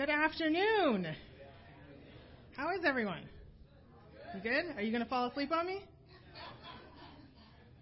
Good 0.00 0.08
afternoon. 0.08 1.14
How 2.56 2.70
is 2.70 2.86
everyone? 2.86 3.20
You 4.34 4.40
good? 4.40 4.74
Are 4.74 4.80
you 4.80 4.92
going 4.92 5.04
to 5.04 5.10
fall 5.10 5.28
asleep 5.28 5.52
on 5.52 5.66
me? 5.66 5.82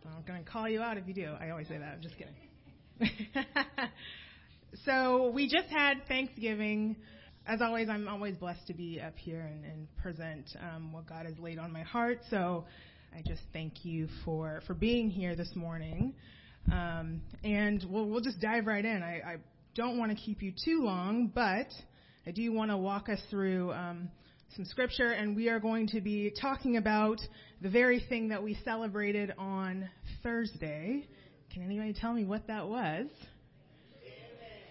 I'm 0.04 0.24
going 0.26 0.42
to 0.42 0.50
call 0.50 0.68
you 0.68 0.82
out 0.82 0.98
if 0.98 1.06
you 1.06 1.14
do. 1.14 1.32
I 1.40 1.50
always 1.50 1.68
say 1.68 1.78
that. 1.78 1.94
I'm 1.94 2.02
just 2.02 2.16
kidding. 2.18 3.46
so 4.84 5.30
we 5.32 5.48
just 5.48 5.68
had 5.68 6.08
Thanksgiving. 6.08 6.96
As 7.46 7.62
always, 7.62 7.88
I'm 7.88 8.08
always 8.08 8.36
blessed 8.36 8.66
to 8.66 8.74
be 8.74 9.00
up 9.00 9.16
here 9.16 9.42
and, 9.42 9.64
and 9.64 9.86
present 9.98 10.50
um, 10.60 10.92
what 10.92 11.08
God 11.08 11.24
has 11.24 11.38
laid 11.38 11.60
on 11.60 11.72
my 11.72 11.82
heart. 11.82 12.18
So 12.30 12.64
I 13.16 13.22
just 13.24 13.42
thank 13.52 13.84
you 13.84 14.08
for 14.24 14.60
for 14.66 14.74
being 14.74 15.08
here 15.08 15.36
this 15.36 15.54
morning. 15.54 16.14
Um, 16.66 17.20
and 17.44 17.86
we'll 17.88 18.06
we'll 18.06 18.22
just 18.22 18.40
dive 18.40 18.66
right 18.66 18.84
in. 18.84 19.04
I, 19.04 19.20
I 19.24 19.36
don't 19.76 19.98
want 19.98 20.10
to 20.10 20.16
keep 20.16 20.42
you 20.42 20.52
too 20.64 20.82
long, 20.82 21.30
but 21.32 21.68
I 22.28 22.30
do 22.30 22.52
want 22.52 22.70
to 22.70 22.76
walk 22.76 23.08
us 23.08 23.18
through 23.30 23.72
um, 23.72 24.10
some 24.54 24.66
scripture, 24.66 25.12
and 25.12 25.34
we 25.34 25.48
are 25.48 25.58
going 25.58 25.86
to 25.88 26.02
be 26.02 26.30
talking 26.38 26.76
about 26.76 27.22
the 27.62 27.70
very 27.70 28.04
thing 28.06 28.28
that 28.28 28.42
we 28.42 28.58
celebrated 28.66 29.32
on 29.38 29.88
Thursday. 30.22 31.08
Can 31.50 31.62
anybody 31.62 31.94
tell 31.94 32.12
me 32.12 32.26
what 32.26 32.46
that 32.48 32.68
was? 32.68 33.06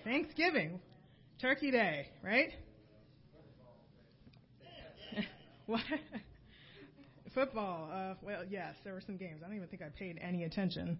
Thanksgiving. 0.03 0.79
Turkey 1.41 1.71
Day, 1.71 2.09
right? 2.23 2.49
what? 5.65 5.81
Football. 7.33 7.89
Uh, 7.91 8.13
well, 8.21 8.43
yes, 8.47 8.75
there 8.83 8.93
were 8.93 9.01
some 9.03 9.17
games. 9.17 9.41
I 9.43 9.47
don't 9.47 9.55
even 9.55 9.67
think 9.67 9.81
I 9.81 9.89
paid 9.97 10.19
any 10.21 10.43
attention 10.43 10.99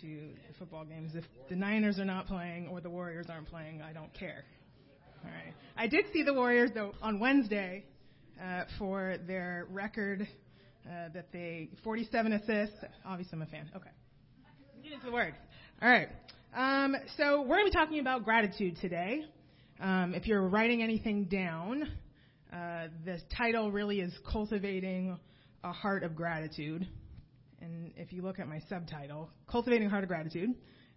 to 0.00 0.06
the 0.06 0.54
football 0.60 0.84
games. 0.84 1.16
If 1.16 1.24
the 1.48 1.56
Niners 1.56 1.98
are 1.98 2.04
not 2.04 2.28
playing 2.28 2.68
or 2.68 2.80
the 2.80 2.90
Warriors 2.90 3.26
aren't 3.28 3.48
playing, 3.48 3.82
I 3.82 3.92
don't 3.92 4.14
care. 4.14 4.44
All 5.24 5.30
right. 5.30 5.54
I 5.76 5.86
did 5.86 6.06
see 6.12 6.22
the 6.22 6.34
Warriors 6.34 6.70
though 6.74 6.92
on 7.00 7.20
Wednesday 7.20 7.84
uh, 8.42 8.64
for 8.78 9.16
their 9.26 9.66
record 9.70 10.26
uh, 10.86 11.08
that 11.14 11.30
they 11.32 11.68
47 11.84 12.32
assists. 12.32 12.76
Obviously, 13.04 13.36
I'm 13.36 13.42
a 13.42 13.46
fan. 13.46 13.70
Okay. 13.76 13.90
Get 14.82 14.92
into 14.92 15.06
the 15.06 15.12
word. 15.12 15.34
All 15.80 15.88
right. 15.88 16.08
Um, 16.54 16.96
so 17.16 17.42
we're 17.42 17.56
going 17.56 17.66
to 17.66 17.70
be 17.70 17.76
talking 17.76 17.98
about 18.00 18.24
gratitude 18.24 18.76
today. 18.80 19.24
Um, 19.80 20.14
if 20.14 20.26
you're 20.26 20.46
writing 20.48 20.82
anything 20.82 21.24
down, 21.24 21.84
uh, 22.52 22.88
the 23.04 23.18
title 23.36 23.70
really 23.70 24.00
is 24.00 24.12
cultivating 24.30 25.18
a 25.64 25.72
heart 25.72 26.02
of 26.02 26.16
gratitude. 26.16 26.86
And 27.60 27.92
if 27.96 28.12
you 28.12 28.22
look 28.22 28.40
at 28.40 28.48
my 28.48 28.60
subtitle, 28.68 29.30
cultivating 29.48 29.86
a 29.86 29.90
heart 29.90 30.02
of 30.02 30.08
gratitude 30.08 30.50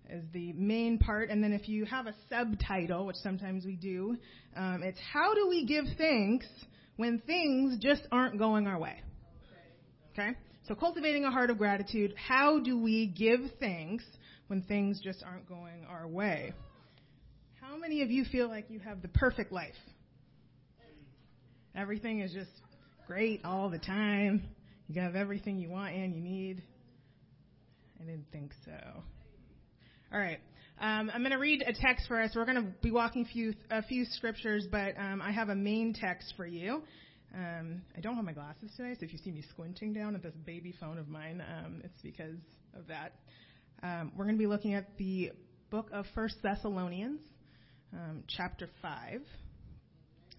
is 0.10 0.24
the 0.34 0.54
main 0.54 0.98
part. 0.98 1.30
And 1.30 1.44
then 1.44 1.54
if 1.54 1.68
you 1.68 1.86
have 1.86 2.08
a 2.08 2.16
subtitle, 2.30 3.06
which 3.06 3.18
sometimes 3.18 3.66
we 3.66 3.76
do, 3.76 4.18
um, 4.56 4.82
it's 4.84 5.00
how 5.14 5.34
do 5.34 5.48
we 5.48 5.66
give 5.66 5.86
thanks 5.98 6.46
when 6.98 7.20
things 7.20 7.78
just 7.82 8.04
aren't 8.12 8.38
going 8.38 8.68
our 8.68 8.80
way? 8.80 9.02
Okay? 10.14 10.32
So 10.68 10.76
cultivating 10.76 11.26
a 11.26 11.32
heart 11.32 11.50
of 11.50 11.58
gratitude, 11.58 12.14
how 12.18 12.60
do 12.60 12.80
we 12.80 13.08
give 13.08 13.42
thanks 13.60 14.04
when 14.48 14.62
things 14.64 15.00
just 15.04 15.24
aren't 15.24 15.48
going 15.48 15.86
our 15.90 16.08
way? 16.08 16.54
How 17.62 17.78
many 17.78 18.02
of 18.02 18.12
you 18.12 18.26
feel 18.26 18.48
like 18.48 18.70
you 18.70 18.80
have 18.80 19.02
the 19.02 19.08
perfect 19.10 19.52
life? 19.52 19.74
Everything 21.76 22.22
is 22.22 22.32
just 22.32 22.52
great 23.06 23.42
all 23.44 23.70
the 23.70 23.80
time. 23.80 24.44
You 24.88 25.02
have 25.02 25.16
everything 25.16 25.60
you 25.60 25.70
want 25.70 25.94
and 25.94 26.16
you 26.16 26.22
need. 26.22 26.64
I 28.00 28.06
didn't 28.06 28.28
think 28.32 28.52
so. 28.64 29.04
All 30.16 30.22
right. 30.22 30.40
Um, 30.80 31.12
I'm 31.14 31.24
going 31.24 31.34
to 31.34 31.38
read 31.38 31.62
a 31.68 31.74
text 31.74 32.08
for 32.08 32.22
us. 32.22 32.32
We're 32.34 32.46
going 32.46 32.56
to 32.56 32.72
be 32.82 32.90
walking 32.90 33.26
few, 33.26 33.54
a 33.70 33.84
few 33.84 34.06
scriptures, 34.06 34.66
but 34.72 34.98
um, 34.98 35.22
I 35.22 35.34
have 35.34 35.50
a 35.50 35.56
main 35.56 35.94
text 35.94 36.36
for 36.38 36.46
you. 36.46 36.84
Um, 37.36 37.82
I 37.98 38.00
don't 38.00 38.16
have 38.16 38.24
my 38.24 38.32
glasses 38.32 38.72
today, 38.78 38.96
so 38.98 39.04
if 39.04 39.12
you 39.12 39.20
see 39.22 39.32
me 39.32 39.44
squinting 39.50 39.94
down 39.94 40.16
at 40.16 40.24
this 40.24 40.34
baby 40.46 40.74
phone 40.80 40.98
of 40.98 41.10
mine, 41.10 41.44
um, 41.46 41.82
it's 41.84 42.02
because 42.02 42.38
of 42.74 42.88
that. 42.88 43.12
Um, 43.84 44.14
we're 44.16 44.24
going 44.24 44.38
to 44.38 44.40
be 44.40 44.48
looking 44.48 44.74
at 44.74 44.98
the 44.98 45.34
book 45.70 45.90
of 45.92 46.06
First 46.16 46.36
Thessalonians, 46.42 47.20
um, 47.92 48.24
chapter 48.26 48.70
5. 48.82 48.92
And 49.16 49.22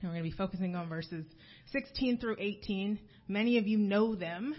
we're 0.05 0.09
going 0.09 0.25
to 0.25 0.31
be 0.31 0.37
focusing 0.39 0.75
on 0.75 0.89
verses 0.89 1.27
16 1.73 2.17
through 2.17 2.37
18. 2.39 2.99
Many 3.29 3.59
of 3.59 3.67
you 3.67 3.77
know 3.77 4.15
them. 4.15 4.55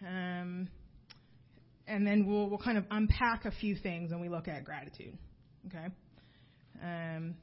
Um, 0.00 0.68
and 1.86 2.06
then 2.06 2.26
we'll, 2.26 2.48
we'll 2.48 2.58
kind 2.58 2.78
of 2.78 2.84
unpack 2.90 3.44
a 3.44 3.50
few 3.50 3.76
things 3.76 4.10
when 4.10 4.20
we 4.20 4.28
look 4.28 4.48
at 4.48 4.64
gratitude. 4.64 5.16
Okay? 5.66 5.86
Um, 6.82 7.34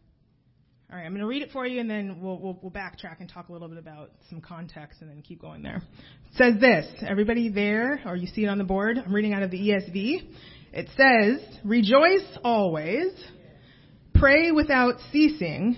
all 0.91 0.97
right, 0.97 1.05
I'm 1.05 1.11
going 1.11 1.21
to 1.21 1.27
read 1.27 1.41
it 1.41 1.51
for 1.51 1.65
you, 1.65 1.79
and 1.79 1.89
then 1.89 2.19
we'll, 2.19 2.37
we'll, 2.37 2.59
we'll 2.61 2.71
backtrack 2.71 3.21
and 3.21 3.29
talk 3.29 3.47
a 3.47 3.53
little 3.53 3.69
bit 3.69 3.77
about 3.77 4.11
some 4.29 4.41
context, 4.41 5.01
and 5.01 5.09
then 5.09 5.21
keep 5.21 5.39
going 5.39 5.61
there. 5.61 5.77
It 5.77 6.35
says 6.35 6.59
this. 6.59 6.85
Everybody 7.07 7.49
there, 7.49 8.01
or 8.05 8.17
you 8.17 8.27
see 8.27 8.43
it 8.43 8.47
on 8.47 8.57
the 8.57 8.65
board? 8.65 8.97
I'm 8.97 9.13
reading 9.13 9.33
out 9.33 9.41
of 9.41 9.51
the 9.51 9.57
ESV. 9.57 10.27
It 10.73 10.89
says, 10.97 11.59
"Rejoice 11.63 12.37
always, 12.43 13.13
pray 14.13 14.51
without 14.51 14.95
ceasing, 15.13 15.77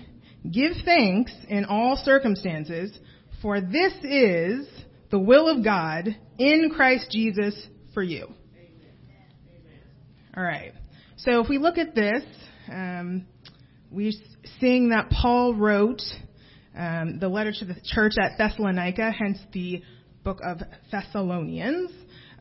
give 0.50 0.72
thanks 0.84 1.32
in 1.48 1.64
all 1.64 1.96
circumstances, 1.96 2.96
for 3.40 3.60
this 3.60 3.92
is 4.02 4.68
the 5.10 5.18
will 5.18 5.48
of 5.48 5.62
God 5.62 6.08
in 6.38 6.70
Christ 6.74 7.08
Jesus 7.12 7.54
for 7.92 8.02
you." 8.02 8.34
All 10.36 10.42
right. 10.42 10.72
So 11.18 11.40
if 11.40 11.48
we 11.48 11.58
look 11.58 11.78
at 11.78 11.94
this, 11.94 12.24
um, 12.72 13.24
we're 13.88 14.10
seeing 14.58 14.88
that 14.88 15.08
Paul 15.08 15.54
wrote 15.54 16.02
um, 16.76 17.20
the 17.20 17.28
letter 17.28 17.52
to 17.52 17.64
the 17.64 17.76
church 17.84 18.14
at 18.20 18.32
Thessalonica, 18.36 19.12
hence 19.12 19.38
the 19.52 19.82
book 20.24 20.40
of 20.44 20.58
Thessalonians. 20.90 21.92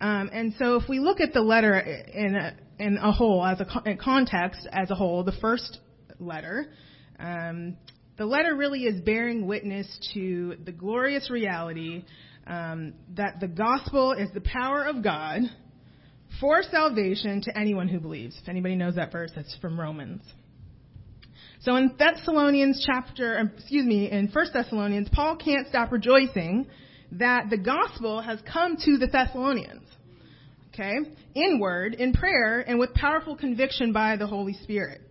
Um, 0.02 0.31
and 0.34 0.56
so 0.58 0.76
if 0.78 0.90
we 0.90 0.98
look 0.98 1.20
at 1.20 1.34
the 1.34 1.42
letter 1.42 1.78
in 1.78 2.36
a, 2.36 2.56
in 2.80 2.98
a 2.98 3.12
whole, 3.12 3.46
as 3.46 3.62
a 3.62 3.96
context 3.96 4.68
as 4.72 4.90
a 4.90 4.96
whole, 4.96 5.24
the 5.24 5.38
first 5.40 5.78
letter, 6.20 6.74
um, 7.20 7.78
the 8.18 8.25
letter 8.25 8.56
really 8.56 8.86
is 8.86 9.02
bearing 9.02 9.46
witness 9.46 9.88
to 10.16 10.56
the 10.66 10.72
glorious 10.72 11.30
reality 11.30 12.06
um, 12.48 12.96
that 13.16 13.40
the 13.40 13.48
gospel 13.48 14.14
is 14.14 14.30
the 14.34 14.42
power 14.42 14.84
of 14.84 15.04
God 15.04 15.42
for 16.40 16.64
salvation 16.64 17.42
to 17.42 17.58
anyone 17.58 17.88
who 17.88 18.00
believes. 18.00 18.38
If 18.42 18.50
anybody 18.50 18.76
knows 18.76 18.96
that 18.96 19.12
verse, 19.12 19.32
that's 19.36 19.56
from 19.58 19.80
Romans. 19.80 20.22
So 21.62 21.78
in 21.78 21.96
Thessalonians 21.98 22.86
chapter, 22.86 23.40
um, 23.40 23.52
excuse 23.58 23.86
me, 23.86 24.12
in 24.12 24.28
1 24.28 24.46
Thessalonians, 24.54 25.08
Paul 25.12 25.38
can't 25.38 25.68
stop 25.68 25.92
rejoicing 25.92 26.68
that 27.14 27.50
the 27.50 27.58
gospel 27.58 28.22
has 28.22 28.40
come 28.52 28.76
to 28.78 28.98
the 28.98 29.08
Thessalonians. 29.08 29.88
Okay? 30.74 30.96
In 31.36 31.60
word, 31.60 31.94
in 31.94 32.14
prayer, 32.14 32.60
and 32.60 32.80
with 32.80 32.94
powerful 32.94 33.38
conviction 33.38 33.94
by 33.94 34.18
the 34.18 34.28
Holy 34.28 34.54
Spirit. 34.54 35.02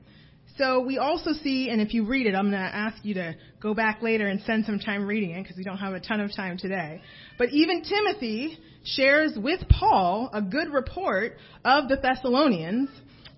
So 0.63 0.79
we 0.79 0.99
also 0.99 1.33
see, 1.43 1.71
and 1.71 1.81
if 1.81 1.93
you 1.93 2.07
read 2.07 2.27
it, 2.27 2.37
I'm 2.37 2.51
going 2.51 2.63
to 2.63 2.77
ask 2.77 3.05
you 3.05 3.15
to 3.15 3.35
go 3.61 3.75
back 3.75 4.01
later 4.01 4.29
and 4.29 4.41
spend 4.43 4.65
some 4.65 4.79
time 4.79 5.07
reading 5.07 5.31
it 5.31 5.43
because 5.43 5.57
we 5.57 5.65
don't 5.65 5.79
have 5.79 5.93
a 5.93 5.99
ton 5.99 6.21
of 6.21 6.33
time 6.37 6.57
today. 6.57 7.03
But 7.37 7.49
even 7.49 7.83
Timothy 7.83 8.59
shares 8.85 9.33
with 9.37 9.61
Paul 9.69 10.31
a 10.33 10.41
good 10.41 10.73
report 10.73 11.37
of 11.65 11.89
the 11.89 11.97
Thessalonians. 11.97 12.91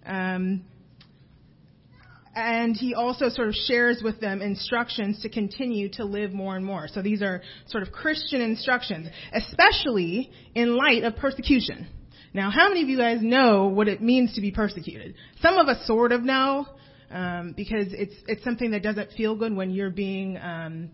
Um, 0.04 0.66
and 2.34 2.76
he 2.76 2.92
also 2.92 3.30
sort 3.30 3.48
of 3.48 3.54
shares 3.54 4.02
with 4.04 4.20
them 4.20 4.42
instructions 4.42 5.22
to 5.22 5.30
continue 5.30 5.88
to 5.92 6.04
live 6.04 6.34
more 6.34 6.56
and 6.56 6.66
more. 6.66 6.88
So 6.88 7.00
these 7.00 7.22
are 7.22 7.40
sort 7.68 7.84
of 7.84 7.90
Christian 7.90 8.42
instructions, 8.42 9.08
especially 9.32 10.30
in 10.54 10.76
light 10.76 11.04
of 11.04 11.16
persecution. 11.16 11.88
Now, 12.34 12.50
how 12.50 12.68
many 12.68 12.82
of 12.82 12.88
you 12.90 12.98
guys 12.98 13.20
know 13.22 13.68
what 13.68 13.88
it 13.88 14.02
means 14.02 14.34
to 14.34 14.42
be 14.42 14.50
persecuted? 14.50 15.14
Some 15.40 15.56
of 15.56 15.68
us 15.68 15.86
sort 15.86 16.12
of 16.12 16.22
know, 16.22 16.66
um, 17.10 17.54
because 17.56 17.86
it's 17.90 18.14
it's 18.26 18.44
something 18.44 18.70
that 18.72 18.82
doesn't 18.82 19.12
feel 19.12 19.36
good 19.36 19.54
when 19.54 19.70
you're 19.70 19.90
being 19.90 20.38
um, 20.38 20.90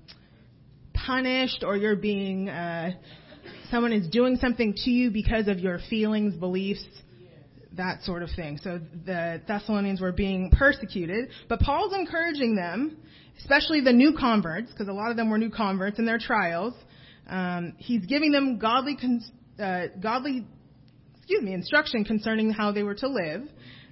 punished 0.94 1.64
or 1.64 1.76
you're 1.76 1.96
being 1.96 2.48
uh, 2.48 2.92
someone 3.70 3.92
is 3.92 4.08
doing 4.08 4.36
something 4.36 4.74
to 4.84 4.90
you 4.90 5.10
because 5.10 5.48
of 5.48 5.58
your 5.58 5.78
feelings, 5.88 6.34
beliefs, 6.34 6.84
that 7.76 8.02
sort 8.02 8.22
of 8.22 8.30
thing. 8.34 8.58
So 8.62 8.80
the 9.06 9.40
Thessalonians 9.46 10.00
were 10.00 10.12
being 10.12 10.50
persecuted, 10.50 11.30
but 11.48 11.60
Paul's 11.60 11.94
encouraging 11.94 12.56
them, 12.56 12.96
especially 13.38 13.80
the 13.80 13.92
new 13.92 14.16
converts, 14.18 14.70
because 14.70 14.88
a 14.88 14.92
lot 14.92 15.10
of 15.10 15.16
them 15.16 15.30
were 15.30 15.38
new 15.38 15.50
converts 15.50 15.98
in 15.98 16.04
their 16.04 16.18
trials. 16.18 16.74
Um, 17.28 17.74
he's 17.78 18.04
giving 18.06 18.32
them 18.32 18.58
godly, 18.58 18.98
uh, 19.62 19.82
godly, 20.00 20.44
excuse 21.18 21.42
me, 21.42 21.54
instruction 21.54 22.04
concerning 22.04 22.50
how 22.50 22.72
they 22.72 22.82
were 22.82 22.96
to 22.96 23.08
live. 23.08 23.48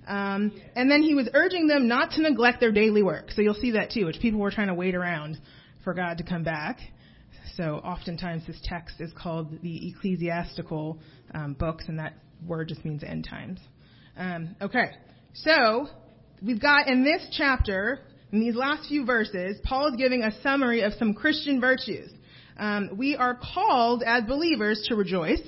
Um, 0.09 0.53
and 0.75 0.91
then 0.91 1.03
he 1.03 1.15
was 1.15 1.29
urging 1.35 1.67
them 1.67 1.87
not 1.87 2.13
to 2.13 2.23
neglect 2.23 2.61
their 2.61 2.73
daily 2.73 3.03
work. 3.03 3.31
So 3.31 3.43
you'll 3.43 3.55
see 3.55 3.73
that 3.73 3.91
too, 3.91 4.07
which 4.07 4.21
people 4.21 4.41
were 4.41 4.51
trying 4.51 4.69
to 4.69 4.75
wait 4.75 4.95
around 4.95 5.39
for 5.85 5.93
God 5.95 6.19
to 6.19 6.25
come 6.25 6.43
back. 6.43 6.79
So 7.57 7.75
oftentimes 7.77 8.47
this 8.47 8.59
text 8.65 8.97
is 9.01 9.13
called 9.13 9.61
the 9.63 9.89
ecclesiastical 9.89 10.99
um, 11.35 11.55
books, 11.55 11.85
and 11.89 11.99
that 11.99 12.15
word 12.47 12.69
just 12.69 12.85
means 12.85 13.05
end 13.05 13.27
times. 13.29 13.61
Um, 14.17 14.57
okay, 14.63 14.93
so 15.35 15.89
we've 16.43 16.61
got 16.61 16.89
in 16.89 17.05
this 17.05 17.27
chapter 17.37 18.01
in 18.33 18.41
these 18.41 18.55
last 18.55 18.89
few 18.89 19.05
verses, 19.05 19.59
Paul 19.65 19.89
is 19.89 19.97
giving 19.97 20.23
a 20.23 20.43
summary 20.43 20.83
of 20.83 20.93
some 20.99 21.15
Christian 21.15 21.61
virtues. 21.61 22.11
Um, 22.59 22.91
we 22.97 23.17
are 23.17 23.39
called 23.55 24.03
as 24.05 24.25
believers 24.25 24.85
to 24.89 24.97
rejoice, 24.97 25.41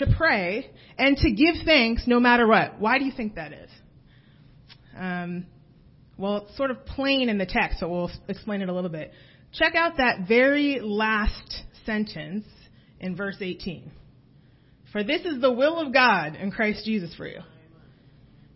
to 0.00 0.14
pray, 0.16 0.70
and 0.98 1.16
to 1.16 1.30
give 1.30 1.54
thanks 1.64 2.04
no 2.06 2.20
matter 2.20 2.46
what. 2.46 2.80
Why 2.80 2.98
do 2.98 3.04
you 3.04 3.12
think 3.16 3.36
that 3.36 3.52
is? 3.52 3.70
Um, 4.98 5.46
well, 6.18 6.38
it's 6.38 6.56
sort 6.56 6.70
of 6.70 6.84
plain 6.84 7.28
in 7.28 7.38
the 7.38 7.46
text, 7.46 7.80
so 7.80 7.88
we'll 7.88 8.10
explain 8.28 8.60
it 8.60 8.68
a 8.68 8.74
little 8.74 8.90
bit. 8.90 9.12
Check 9.52 9.74
out 9.74 9.96
that 9.96 10.28
very 10.28 10.80
last 10.82 11.62
sentence 11.86 12.44
in 13.00 13.16
verse 13.16 13.36
18. 13.40 13.90
For 14.92 15.02
this 15.02 15.22
is 15.22 15.40
the 15.40 15.52
will 15.52 15.78
of 15.78 15.92
God 15.92 16.36
in 16.36 16.50
Christ 16.50 16.84
Jesus 16.84 17.14
for 17.14 17.26
you. 17.26 17.40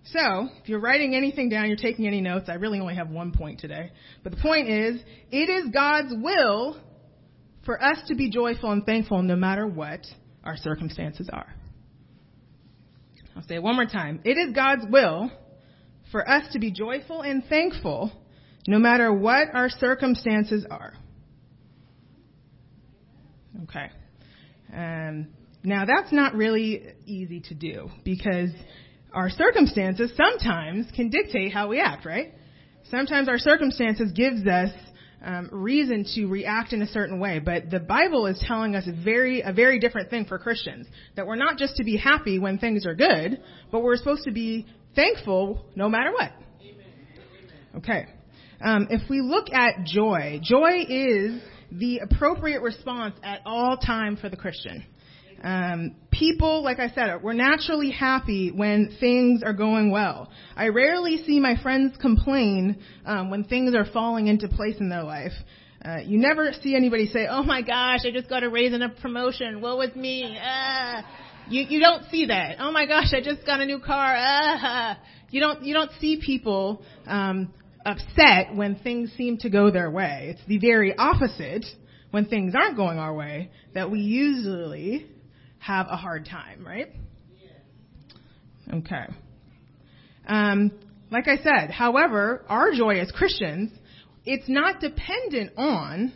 So, 0.07 0.49
if 0.63 0.69
you're 0.69 0.81
writing 0.81 1.15
anything 1.15 1.49
down, 1.49 1.69
you're 1.69 1.77
taking 1.77 2.07
any 2.07 2.21
notes, 2.21 2.49
I 2.49 2.55
really 2.55 2.79
only 2.79 2.97
have 2.97 3.09
one 3.09 3.33
point 3.33 3.61
today. 3.61 3.91
But 4.23 4.33
the 4.33 4.43
point 4.43 4.69
is, 4.69 5.01
it 5.31 5.49
is 5.49 5.73
God's 5.73 6.13
will 6.15 6.79
for 7.65 7.83
us 7.83 7.99
to 8.09 8.15
be 8.15 8.31
joyful 8.31 8.71
and 8.71 8.85
thankful 8.85 9.23
no 9.23 9.37
matter 9.37 9.67
what 9.67 10.01
our 10.45 10.57
circumstances 10.57 11.29
are. 11.33 11.53
I'll 13.37 13.43
say 13.43 13.57
it 13.57 13.63
one 13.63 13.75
more 13.75 13.87
time. 13.87 14.21
It 14.25 14.39
is 14.39 14.55
God's 14.55 14.85
will 14.89 15.31
for 16.13 16.29
us 16.29 16.53
to 16.53 16.59
be 16.59 16.71
joyful 16.71 17.23
and 17.23 17.45
thankful 17.47 18.13
no 18.69 18.79
matter 18.79 19.13
what 19.13 19.49
our 19.53 19.69
circumstances 19.69 20.65
are. 20.71 20.95
Okay. 23.65 23.91
Um, 24.73 25.29
now 25.63 25.85
that's 25.85 26.13
not 26.13 26.35
really 26.35 26.85
easy 27.07 27.41
to 27.41 27.55
do 27.55 27.91
because 28.05 28.51
our 29.13 29.31
circumstances 29.31 30.13
sometimes 30.17 30.87
can 30.95 31.11
dictate 31.11 31.53
how 31.53 31.69
we 31.69 31.81
act, 31.81 32.05
right? 32.05 32.35
Sometimes 32.91 33.29
our 33.29 33.39
circumstances 33.39 34.13
gives 34.13 34.47
us 34.47 34.71
um, 35.25 35.49
reason 35.51 36.05
to 36.15 36.27
react 36.27 36.73
in 36.73 36.83
a 36.83 36.87
certain 36.87 37.19
way, 37.19 37.39
but 37.39 37.71
the 37.71 37.81
Bible 37.81 38.27
is 38.27 38.43
telling 38.47 38.77
us 38.77 38.85
a 38.87 38.93
very 38.93 39.41
a 39.41 39.53
very 39.53 39.79
different 39.81 40.11
thing 40.11 40.27
for 40.27 40.39
Christians. 40.39 40.87
That 41.17 41.27
we're 41.27 41.37
not 41.37 41.57
just 41.57 41.77
to 41.77 41.85
be 41.85 41.97
happy 41.97 42.39
when 42.39 42.59
things 42.59 42.87
are 42.87 42.95
good, 42.95 43.41
but 43.73 43.83
we're 43.83 43.97
supposed 43.97 44.25
to 44.25 44.33
be 44.33 44.67
thankful 44.95 45.65
no 45.75 45.89
matter 45.89 46.13
what. 46.13 46.33
Okay. 47.79 48.07
Um, 48.61 48.87
if 48.91 49.09
we 49.11 49.21
look 49.21 49.53
at 49.53 49.85
joy, 49.85 50.41
joy 50.43 50.85
is 50.89 51.43
the 51.73 51.99
appropriate 51.99 52.63
response 52.63 53.17
at 53.23 53.41
all 53.45 53.77
time 53.77 54.17
for 54.17 54.29
the 54.29 54.37
Christian. 54.37 54.85
Um, 55.45 55.97
people, 56.11 56.65
like 56.65 56.79
I 56.79 56.89
said, 56.89 57.23
we're 57.23 57.35
naturally 57.35 57.91
happy 57.91 58.51
when 58.51 58.97
things 58.99 59.43
are 59.43 59.53
going 59.53 59.91
well. 59.91 60.31
I 60.57 60.69
rarely 60.69 61.23
see 61.27 61.39
my 61.39 61.61
friends 61.63 61.95
complain 62.01 62.83
um, 63.05 63.31
when 63.31 63.45
things 63.45 63.75
are 63.75 63.85
falling 63.85 64.29
into 64.29 64.49
place 64.49 64.77
in 64.81 64.89
their 64.89 65.03
life. 65.03 65.33
Uh, 65.85 65.99
you 65.99 66.19
never 66.19 66.53
see 66.63 66.75
anybody 66.75 67.09
say, 67.09 67.27
"Oh 67.29 67.43
my 67.43 67.61
gosh, 67.61 68.01
I 68.07 68.11
just 68.11 68.31
got 68.31 68.43
a 68.43 68.49
raise 68.49 68.73
and 68.73 68.83
a 68.83 68.89
promotion. 68.89 69.61
What 69.61 69.77
was 69.77 69.95
me?" 69.95 70.39
Ah. 70.41 71.05
You 71.51 71.67
you 71.69 71.79
don't 71.79 72.05
see 72.11 72.25
that. 72.27 72.57
Oh 72.59 72.73
my 72.73 72.87
gosh, 72.87 73.13
I 73.13 73.21
just 73.21 73.45
got 73.45 73.61
a 73.61 73.67
new 73.67 73.81
car. 73.81 74.15
Ah. 74.17 74.99
You 75.31 75.41
don't 75.41 75.63
you 75.63 75.75
don't 75.75 75.91
see 76.01 76.23
people 76.25 76.83
um, 77.07 77.53
upset 77.85 78.55
when 78.55 78.77
things 78.77 79.13
seem 79.15 79.37
to 79.39 79.51
go 79.51 79.71
their 79.71 79.91
way. 79.91 80.35
It's 80.35 80.47
the 80.49 80.57
very 80.57 80.97
opposite 80.97 81.67
when 82.13 82.25
things 82.25 82.55
aren't 82.55 82.77
going 82.77 82.99
our 82.99 83.13
way 83.13 83.51
that 83.75 83.91
we 83.91 83.99
usually 83.99 85.07
have 85.65 85.87
a 85.89 85.97
hard 85.97 86.27
time, 86.27 86.67
right? 86.67 86.89
Okay. 88.73 89.07
Um, 90.27 90.73
like 91.11 91.27
I 91.27 91.37
said, 91.37 91.71
however, 91.71 92.45
our 92.49 92.73
joy 92.73 92.99
as 92.99 93.11
Christians, 93.13 93.71
it's 94.27 94.49
not 94.49 94.81
dependent 94.81 95.53
on 95.57 96.13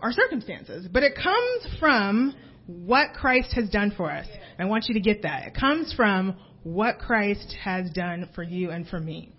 our 0.00 0.12
circumstances, 0.12 0.86
but 0.92 1.02
it 1.02 1.14
comes 1.14 1.78
from 1.80 2.34
what 2.66 3.14
Christ 3.14 3.54
has 3.54 3.70
done 3.70 3.92
for 3.96 4.10
us. 4.10 4.26
I 4.58 4.66
want 4.66 4.84
you 4.88 4.94
to 4.94 5.00
get 5.00 5.22
that. 5.22 5.46
It 5.46 5.54
comes 5.54 5.94
from 5.94 6.36
what 6.62 6.98
Christ 6.98 7.54
has 7.62 7.90
done 7.90 8.28
for 8.34 8.42
you 8.42 8.70
and 8.70 8.86
for 8.86 8.98
me. 8.98 9.32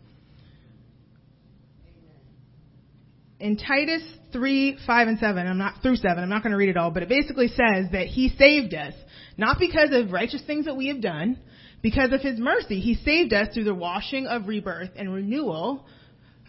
In 3.45 3.57
Titus 3.57 4.01
3, 4.33 4.79
5, 4.87 5.07
and 5.07 5.19
7, 5.19 5.45
I'm 5.45 5.59
not 5.59 5.83
through 5.83 5.97
7, 5.97 6.17
I'm 6.17 6.29
not 6.29 6.41
going 6.41 6.49
to 6.49 6.57
read 6.57 6.69
it 6.69 6.77
all, 6.77 6.89
but 6.89 7.03
it 7.03 7.09
basically 7.09 7.47
says 7.47 7.91
that 7.91 8.07
He 8.07 8.29
saved 8.39 8.73
us 8.73 8.95
not 9.37 9.59
because 9.59 9.89
of 9.91 10.11
righteous 10.11 10.41
things 10.47 10.65
that 10.65 10.75
we 10.75 10.87
have 10.87 10.99
done, 10.99 11.37
because 11.83 12.11
of 12.11 12.21
his 12.21 12.39
mercy. 12.39 12.79
He 12.79 12.95
saved 12.95 13.33
us 13.33 13.53
through 13.53 13.65
the 13.65 13.75
washing 13.75 14.25
of 14.25 14.47
rebirth 14.47 14.89
and 14.95 15.13
renewal 15.13 15.85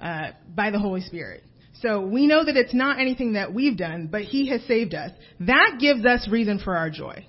uh, 0.02 0.28
by 0.54 0.70
the 0.70 0.78
Holy 0.78 1.02
Spirit. 1.02 1.44
So 1.82 2.00
we 2.00 2.26
know 2.26 2.42
that 2.42 2.56
it's 2.56 2.72
not 2.72 2.98
anything 2.98 3.34
that 3.34 3.52
we've 3.52 3.76
done, 3.76 4.08
but 4.10 4.22
he 4.22 4.48
has 4.48 4.62
saved 4.62 4.94
us. 4.94 5.10
That 5.40 5.76
gives 5.78 6.06
us 6.06 6.26
reason 6.30 6.60
for 6.64 6.78
our 6.78 6.88
joy. 6.88 7.26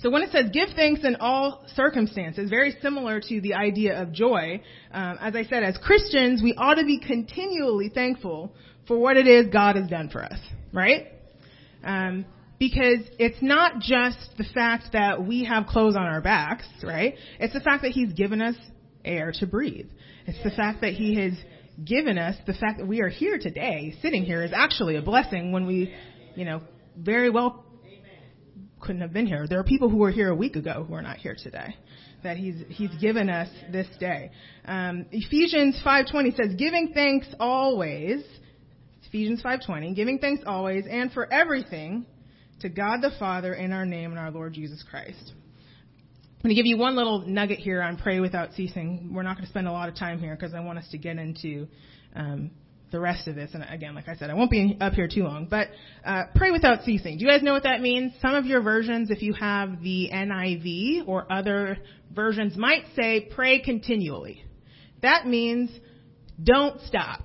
So 0.00 0.10
when 0.10 0.22
it 0.22 0.30
says 0.30 0.50
give 0.52 0.68
thanks 0.76 1.00
in 1.04 1.16
all 1.16 1.64
circumstances, 1.74 2.48
very 2.50 2.76
similar 2.80 3.20
to 3.20 3.40
the 3.40 3.54
idea 3.54 4.00
of 4.00 4.12
joy, 4.12 4.62
um, 4.92 5.18
as 5.20 5.34
I 5.34 5.44
said, 5.44 5.64
as 5.64 5.76
Christians, 5.78 6.40
we 6.42 6.54
ought 6.54 6.74
to 6.74 6.84
be 6.84 7.00
continually 7.00 7.88
thankful 7.88 8.52
for 8.86 8.96
what 8.96 9.16
it 9.16 9.26
is 9.26 9.46
God 9.52 9.76
has 9.76 9.88
done 9.88 10.08
for 10.08 10.24
us, 10.24 10.38
right? 10.72 11.08
Um, 11.82 12.26
because 12.60 13.00
it's 13.18 13.42
not 13.42 13.80
just 13.80 14.18
the 14.36 14.44
fact 14.54 14.92
that 14.92 15.24
we 15.24 15.44
have 15.44 15.66
clothes 15.66 15.96
on 15.96 16.02
our 16.02 16.20
backs, 16.20 16.66
right? 16.82 17.14
It's 17.40 17.54
the 17.54 17.60
fact 17.60 17.82
that 17.82 17.90
He's 17.90 18.12
given 18.12 18.40
us 18.40 18.56
air 19.04 19.32
to 19.40 19.46
breathe. 19.46 19.88
It's 20.26 20.42
the 20.44 20.50
fact 20.50 20.80
that 20.82 20.92
He 20.92 21.16
has 21.16 21.32
given 21.84 22.18
us 22.18 22.36
the 22.46 22.54
fact 22.54 22.78
that 22.78 22.86
we 22.86 23.00
are 23.00 23.08
here 23.08 23.38
today, 23.38 23.94
sitting 24.00 24.24
here, 24.24 24.42
is 24.42 24.52
actually 24.54 24.96
a 24.96 25.02
blessing 25.02 25.52
when 25.52 25.66
we, 25.66 25.94
you 26.34 26.44
know, 26.44 26.60
very 26.96 27.30
well 27.30 27.64
couldn't 28.88 29.02
have 29.02 29.12
been 29.12 29.26
here. 29.26 29.46
There 29.46 29.58
are 29.58 29.64
people 29.64 29.90
who 29.90 29.98
were 29.98 30.10
here 30.10 30.30
a 30.30 30.34
week 30.34 30.56
ago 30.56 30.82
who 30.88 30.94
are 30.94 31.02
not 31.02 31.18
here 31.18 31.36
today. 31.40 31.76
That 32.22 32.38
He's 32.38 32.64
He's 32.70 32.94
given 33.02 33.28
us 33.28 33.50
this 33.70 33.86
day. 34.00 34.30
Um, 34.64 35.04
Ephesians 35.12 35.78
5:20 35.84 36.34
says, 36.34 36.54
"Giving 36.54 36.94
thanks 36.94 37.26
always." 37.38 38.24
Ephesians 39.06 39.42
5:20, 39.42 39.94
giving 39.94 40.18
thanks 40.20 40.42
always 40.46 40.86
and 40.86 41.12
for 41.12 41.30
everything 41.30 42.06
to 42.60 42.70
God 42.70 43.02
the 43.02 43.10
Father 43.18 43.52
in 43.52 43.72
our 43.74 43.84
name 43.84 44.10
and 44.10 44.18
our 44.18 44.30
Lord 44.30 44.54
Jesus 44.54 44.82
Christ. 44.82 45.34
I'm 45.34 46.42
going 46.42 46.48
to 46.48 46.54
give 46.54 46.66
you 46.66 46.78
one 46.78 46.96
little 46.96 47.26
nugget 47.26 47.58
here 47.58 47.82
on 47.82 47.98
pray 47.98 48.20
without 48.20 48.54
ceasing. 48.54 49.12
We're 49.12 49.22
not 49.22 49.34
going 49.36 49.44
to 49.44 49.50
spend 49.50 49.68
a 49.68 49.72
lot 49.72 49.90
of 49.90 49.96
time 49.96 50.18
here 50.18 50.34
because 50.34 50.54
I 50.54 50.60
want 50.60 50.78
us 50.78 50.88
to 50.92 50.98
get 50.98 51.18
into 51.18 51.68
um, 52.16 52.52
the 52.90 53.00
rest 53.00 53.28
of 53.28 53.34
this. 53.34 53.50
And 53.54 53.64
again, 53.68 53.94
like 53.94 54.08
I 54.08 54.16
said, 54.16 54.30
I 54.30 54.34
won't 54.34 54.50
be 54.50 54.76
up 54.80 54.94
here 54.94 55.08
too 55.12 55.24
long. 55.24 55.46
But 55.48 55.68
uh, 56.04 56.24
pray 56.34 56.50
without 56.50 56.84
ceasing. 56.84 57.18
Do 57.18 57.24
you 57.24 57.30
guys 57.30 57.42
know 57.42 57.52
what 57.52 57.64
that 57.64 57.80
means? 57.80 58.12
Some 58.20 58.34
of 58.34 58.46
your 58.46 58.62
versions, 58.62 59.10
if 59.10 59.22
you 59.22 59.34
have 59.34 59.82
the 59.82 60.10
NIV 60.12 61.06
or 61.06 61.30
other 61.30 61.78
versions, 62.14 62.56
might 62.56 62.84
say 62.96 63.28
pray 63.34 63.60
continually. 63.60 64.44
That 65.02 65.26
means 65.26 65.70
don't 66.42 66.80
stop 66.82 67.22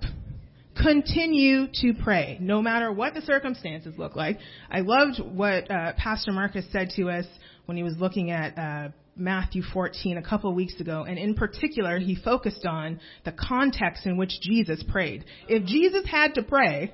continue 0.82 1.68
to 1.72 1.94
pray, 2.04 2.38
no 2.42 2.62
matter 2.62 2.92
what 2.92 3.14
the 3.14 3.22
circumstances 3.22 3.94
look 3.98 4.16
like. 4.16 4.40
I 4.72 4.80
loved 4.82 5.20
what 5.20 5.70
uh, 5.70 5.94
Pastor 5.98 6.32
Marcus 6.32 6.66
said 6.72 6.90
to 6.96 7.10
us 7.10 7.26
when 7.66 7.78
he 7.78 7.84
was 7.84 7.96
looking 7.98 8.32
at 8.32 8.58
uh, 8.58 8.90
Matthew 9.16 9.62
14 9.62 10.18
a 10.18 10.24
couple 10.24 10.50
of 10.50 10.56
weeks 10.56 10.80
ago, 10.80 11.04
and 11.08 11.20
in 11.20 11.36
particular, 11.36 12.00
he 12.00 12.16
focused 12.16 12.66
on 12.66 13.00
the 13.26 13.32
context 13.32 14.06
in 14.06 14.18
which 14.18 14.42
Jesus 14.42 14.84
prayed. 14.84 15.26
If 15.48 15.66
Jesus 15.66 16.06
had 16.10 16.36
to 16.36 16.44
pray, 16.44 16.94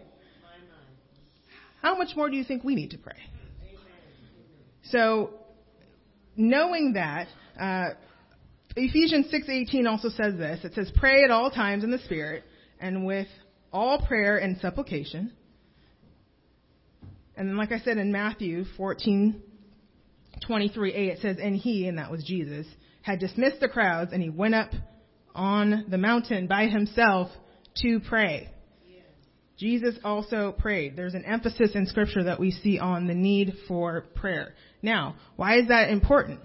how 1.81 1.97
much 1.97 2.15
more 2.15 2.29
do 2.29 2.35
you 2.35 2.43
think 2.43 2.63
we 2.63 2.75
need 2.75 2.91
to 2.91 2.97
pray? 2.97 3.17
So, 4.83 5.31
knowing 6.35 6.93
that, 6.93 7.27
uh, 7.59 7.91
Ephesians 8.75 9.29
6:18 9.29 9.87
also 9.87 10.09
says 10.09 10.35
this. 10.37 10.63
It 10.65 10.73
says, 10.73 10.91
"Pray 10.91 11.23
at 11.23 11.31
all 11.31 11.51
times 11.51 11.83
in 11.83 11.91
the 11.91 11.99
Spirit, 11.99 12.43
and 12.79 13.05
with 13.05 13.27
all 13.71 14.01
prayer 14.05 14.37
and 14.37 14.57
supplication. 14.59 15.31
And 17.35 17.49
then, 17.49 17.57
like 17.57 17.71
I 17.71 17.79
said 17.79 17.97
in 17.97 18.11
Matthew 18.11 18.65
14, 18.77 19.41
23, 20.45 20.93
8, 20.93 21.09
it 21.09 21.19
says, 21.21 21.37
And 21.41 21.55
he, 21.55 21.87
and 21.87 21.97
that 21.97 22.11
was 22.11 22.23
Jesus, 22.23 22.65
had 23.01 23.19
dismissed 23.19 23.59
the 23.59 23.69
crowds, 23.69 24.11
and 24.13 24.21
he 24.21 24.29
went 24.29 24.55
up 24.55 24.71
on 25.35 25.85
the 25.89 25.97
mountain 25.97 26.47
by 26.47 26.67
himself 26.67 27.29
to 27.81 27.99
pray. 27.99 28.49
Jesus 29.57 29.95
also 30.05 30.53
prayed. 30.57 30.95
There's 30.95 31.15
an 31.15 31.25
emphasis 31.25 31.71
in 31.75 31.85
Scripture 31.85 32.23
that 32.23 32.39
we 32.39 32.51
see 32.51 32.79
on 32.79 33.07
the 33.07 33.13
need 33.13 33.53
for 33.67 34.05
prayer. 34.15 34.53
Now, 34.81 35.15
why 35.35 35.59
is 35.59 35.67
that 35.67 35.89
important? 35.89 36.39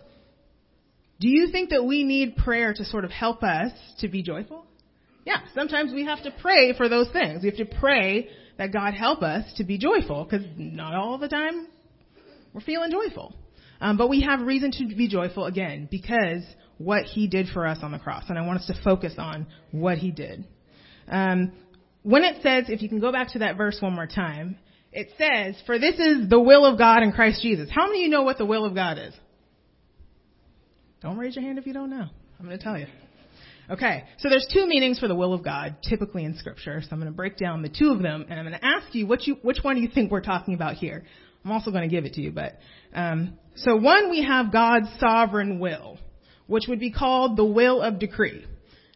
Do 1.20 1.28
you 1.28 1.52
think 1.52 1.70
that 1.70 1.84
we 1.84 2.02
need 2.02 2.36
prayer 2.36 2.74
to 2.74 2.84
sort 2.84 3.04
of 3.04 3.12
help 3.12 3.44
us 3.44 3.70
to 4.00 4.08
be 4.08 4.24
joyful? 4.24 4.66
Yeah, 5.24 5.38
sometimes 5.54 5.92
we 5.92 6.04
have 6.04 6.24
to 6.24 6.32
pray 6.42 6.76
for 6.76 6.88
those 6.88 7.08
things. 7.12 7.42
We 7.42 7.50
have 7.50 7.68
to 7.68 7.78
pray 7.78 8.28
that 8.58 8.72
God 8.72 8.94
help 8.94 9.22
us 9.22 9.44
to 9.58 9.64
be 9.64 9.78
joyful 9.78 10.24
because 10.24 10.44
not 10.56 10.94
all 10.94 11.16
the 11.16 11.28
time 11.28 11.68
we're 12.52 12.62
feeling 12.62 12.90
joyful. 12.90 13.34
Um, 13.84 13.98
but 13.98 14.08
we 14.08 14.22
have 14.22 14.40
reason 14.40 14.70
to 14.70 14.86
be 14.96 15.08
joyful 15.08 15.44
again 15.44 15.88
because 15.90 16.42
what 16.78 17.04
he 17.04 17.28
did 17.28 17.48
for 17.48 17.66
us 17.66 17.80
on 17.82 17.92
the 17.92 17.98
cross. 17.98 18.24
And 18.30 18.38
I 18.38 18.46
want 18.46 18.60
us 18.60 18.66
to 18.68 18.74
focus 18.82 19.12
on 19.18 19.46
what 19.72 19.98
he 19.98 20.10
did. 20.10 20.46
Um, 21.06 21.52
when 22.02 22.24
it 22.24 22.42
says, 22.42 22.70
if 22.70 22.80
you 22.80 22.88
can 22.88 22.98
go 22.98 23.12
back 23.12 23.32
to 23.32 23.40
that 23.40 23.58
verse 23.58 23.76
one 23.80 23.92
more 23.94 24.06
time, 24.06 24.56
it 24.90 25.08
says, 25.18 25.62
for 25.66 25.78
this 25.78 25.96
is 25.98 26.30
the 26.30 26.40
will 26.40 26.64
of 26.64 26.78
God 26.78 27.02
in 27.02 27.12
Christ 27.12 27.42
Jesus. 27.42 27.68
How 27.70 27.86
many 27.86 27.98
of 27.98 28.02
you 28.04 28.08
know 28.08 28.22
what 28.22 28.38
the 28.38 28.46
will 28.46 28.64
of 28.64 28.74
God 28.74 28.96
is? 28.96 29.12
Don't 31.02 31.18
raise 31.18 31.36
your 31.36 31.44
hand 31.44 31.58
if 31.58 31.66
you 31.66 31.74
don't 31.74 31.90
know. 31.90 32.06
I'm 32.40 32.46
going 32.46 32.56
to 32.56 32.64
tell 32.64 32.78
you. 32.78 32.86
Okay, 33.68 34.04
so 34.18 34.30
there's 34.30 34.46
two 34.50 34.66
meanings 34.66 34.98
for 34.98 35.08
the 35.08 35.14
will 35.14 35.34
of 35.34 35.44
God 35.44 35.76
typically 35.82 36.24
in 36.24 36.38
Scripture. 36.38 36.80
So 36.80 36.88
I'm 36.90 37.00
going 37.00 37.12
to 37.12 37.16
break 37.16 37.36
down 37.36 37.60
the 37.60 37.68
two 37.68 37.90
of 37.90 38.00
them, 38.00 38.24
and 38.30 38.40
I'm 38.40 38.46
going 38.46 38.58
to 38.58 38.64
ask 38.64 38.94
you, 38.94 39.06
you 39.20 39.36
which 39.42 39.58
one 39.60 39.76
do 39.76 39.82
you 39.82 39.88
think 39.88 40.10
we're 40.10 40.22
talking 40.22 40.54
about 40.54 40.74
here? 40.74 41.04
I'm 41.44 41.52
also 41.52 41.70
going 41.70 41.88
to 41.88 41.94
give 41.94 42.04
it 42.04 42.14
to 42.14 42.22
you, 42.22 42.32
but 42.32 42.58
um, 42.94 43.38
so 43.56 43.76
one 43.76 44.10
we 44.10 44.22
have 44.22 44.52
God's 44.52 44.88
sovereign 44.98 45.58
will, 45.58 45.98
which 46.46 46.64
would 46.68 46.80
be 46.80 46.90
called 46.90 47.36
the 47.36 47.44
will 47.44 47.82
of 47.82 47.98
decree. 47.98 48.46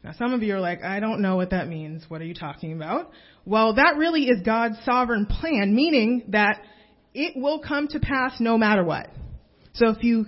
Now 0.03 0.13
some 0.13 0.33
of 0.33 0.43
you 0.43 0.55
are 0.55 0.61
like, 0.61 0.83
I 0.83 1.01
don't 1.01 1.21
know 1.21 1.37
what 1.37 1.51
that 1.51 1.69
means. 1.69 2.05
What 2.09 2.21
are 2.21 2.25
you 2.25 2.35
talking 2.35 2.73
about? 2.73 3.11
Well, 3.45 3.75
that 3.75 3.97
really 3.97 4.25
is 4.25 4.43
God's 4.43 4.77
sovereign 4.85 5.27
plan, 5.27 5.75
meaning 5.75 6.25
that 6.29 6.61
it 7.15 7.35
will 7.37 7.61
come 7.61 7.89
to 7.89 8.01
pass 8.01 8.41
no 8.41 8.57
matter 8.57 8.85
what. 8.85 9.09
So 9.75 9.91
if 9.91 10.03
you 10.03 10.27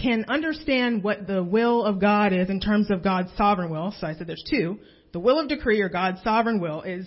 can 0.00 0.24
understand 0.28 1.02
what 1.02 1.26
the 1.26 1.42
will 1.42 1.84
of 1.84 2.00
God 2.00 2.32
is 2.32 2.48
in 2.48 2.60
terms 2.60 2.90
of 2.90 3.02
God's 3.02 3.30
sovereign 3.36 3.70
will, 3.70 3.94
so 3.98 4.06
I 4.06 4.14
said 4.14 4.26
there's 4.26 4.44
two. 4.48 4.78
The 5.12 5.20
will 5.20 5.38
of 5.40 5.48
decree 5.48 5.80
or 5.80 5.88
God's 5.88 6.22
sovereign 6.22 6.60
will 6.60 6.82
is 6.82 7.06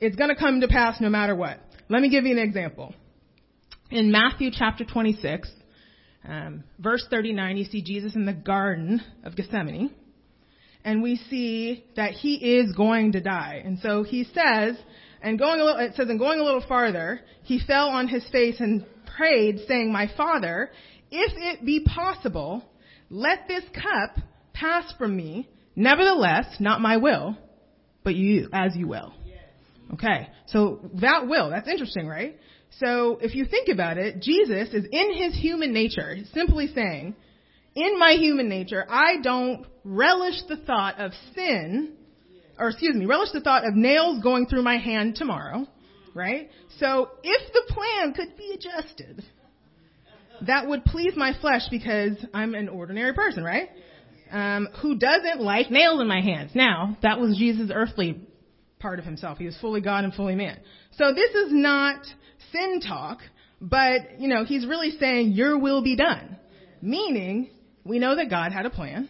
it's 0.00 0.16
going 0.16 0.30
to 0.30 0.36
come 0.36 0.60
to 0.60 0.68
pass 0.68 1.00
no 1.00 1.08
matter 1.08 1.34
what. 1.34 1.58
Let 1.88 2.02
me 2.02 2.08
give 2.08 2.24
you 2.24 2.32
an 2.32 2.38
example. 2.38 2.94
In 3.90 4.12
Matthew 4.12 4.52
chapter 4.52 4.84
26, 4.84 5.50
um, 6.28 6.62
verse 6.78 7.04
39, 7.10 7.56
you 7.56 7.64
see 7.64 7.82
Jesus 7.82 8.14
in 8.14 8.24
the 8.24 8.32
Garden 8.32 9.02
of 9.24 9.34
Gethsemane, 9.34 9.90
and 10.84 11.02
we 11.02 11.16
see 11.28 11.84
that 11.96 12.12
he 12.12 12.58
is 12.58 12.72
going 12.76 13.12
to 13.12 13.20
die. 13.20 13.60
And 13.64 13.80
so 13.80 14.04
he 14.04 14.22
says, 14.22 14.76
and 15.20 15.40
going 15.40 15.58
a 15.60 15.64
little, 15.64 15.80
it 15.80 15.94
says, 15.96 16.08
and 16.08 16.20
going 16.20 16.38
a 16.38 16.44
little 16.44 16.64
farther, 16.68 17.20
he 17.42 17.58
fell 17.66 17.88
on 17.88 18.06
his 18.06 18.24
face 18.30 18.60
and 18.60 18.86
prayed, 19.16 19.58
saying, 19.66 19.90
My 19.92 20.08
Father, 20.16 20.70
if 21.10 21.32
it 21.36 21.66
be 21.66 21.84
possible, 21.84 22.62
let 23.08 23.48
this 23.48 23.64
cup 23.74 24.24
pass 24.52 24.94
from 24.98 25.16
me. 25.16 25.48
Nevertheless, 25.74 26.46
not 26.60 26.80
my 26.80 26.98
will, 26.98 27.36
but 28.04 28.14
you, 28.14 28.50
as 28.52 28.76
you 28.76 28.86
will. 28.86 29.12
Okay. 29.94 30.28
So 30.46 30.78
that 31.00 31.26
will, 31.26 31.50
that's 31.50 31.66
interesting, 31.68 32.06
right? 32.06 32.36
So 32.78 33.18
if 33.20 33.34
you 33.34 33.44
think 33.44 33.68
about 33.68 33.98
it, 33.98 34.20
Jesus 34.20 34.72
is 34.72 34.86
in 34.90 35.14
his 35.14 35.34
human 35.34 35.72
nature, 35.72 36.16
simply 36.32 36.68
saying, 36.74 37.14
in 37.74 37.98
my 37.98 38.12
human 38.12 38.48
nature, 38.48 38.86
I 38.88 39.20
don't 39.22 39.66
relish 39.84 40.42
the 40.48 40.56
thought 40.56 40.98
of 40.98 41.12
sin, 41.34 41.94
or 42.58 42.68
excuse 42.68 42.94
me, 42.94 43.06
relish 43.06 43.30
the 43.32 43.40
thought 43.40 43.66
of 43.66 43.74
nails 43.74 44.22
going 44.22 44.46
through 44.46 44.62
my 44.62 44.78
hand 44.78 45.16
tomorrow, 45.16 45.66
right? 46.14 46.50
So 46.78 47.10
if 47.22 47.52
the 47.52 47.72
plan 47.72 48.14
could 48.14 48.36
be 48.36 48.54
adjusted, 48.54 49.24
that 50.46 50.66
would 50.66 50.84
please 50.84 51.12
my 51.16 51.32
flesh 51.40 51.62
because 51.70 52.16
I'm 52.32 52.54
an 52.54 52.68
ordinary 52.68 53.12
person, 53.12 53.44
right? 53.44 53.68
Um, 54.32 54.68
who 54.80 54.96
doesn't 54.96 55.40
like 55.40 55.70
nails 55.70 56.00
in 56.00 56.06
my 56.06 56.20
hands. 56.20 56.52
Now, 56.54 56.96
that 57.02 57.20
was 57.20 57.36
Jesus' 57.36 57.70
earthly 57.72 58.20
part 58.80 58.98
of 58.98 59.04
himself. 59.04 59.38
He 59.38 59.46
was 59.46 59.56
fully 59.60 59.80
God 59.80 60.04
and 60.04 60.12
fully 60.12 60.34
man. 60.34 60.58
So 60.96 61.12
this 61.14 61.30
is 61.30 61.52
not 61.52 62.04
sin 62.52 62.80
talk, 62.80 63.20
but, 63.60 64.18
you 64.18 64.28
know, 64.28 64.44
he's 64.44 64.66
really 64.66 64.92
saying, 64.98 65.32
your 65.32 65.58
will 65.58 65.82
be 65.82 65.96
done. 65.96 66.36
Meaning, 66.82 67.50
we 67.84 67.98
know 67.98 68.16
that 68.16 68.30
God 68.30 68.52
had 68.52 68.66
a 68.66 68.70
plan. 68.70 69.08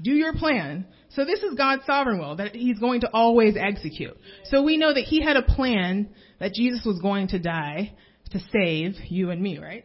Do 0.00 0.12
your 0.12 0.32
plan. 0.32 0.86
So 1.10 1.24
this 1.24 1.42
is 1.42 1.54
God's 1.54 1.84
sovereign 1.84 2.20
will 2.20 2.36
that 2.36 2.54
he's 2.54 2.78
going 2.78 3.00
to 3.00 3.10
always 3.12 3.56
execute. 3.58 4.16
So 4.44 4.62
we 4.62 4.76
know 4.76 4.94
that 4.94 5.04
he 5.04 5.22
had 5.22 5.36
a 5.36 5.42
plan 5.42 6.10
that 6.38 6.54
Jesus 6.54 6.84
was 6.86 7.00
going 7.00 7.28
to 7.28 7.38
die 7.38 7.92
to 8.30 8.40
save 8.52 8.94
you 9.08 9.30
and 9.30 9.42
me, 9.42 9.58
right? 9.58 9.84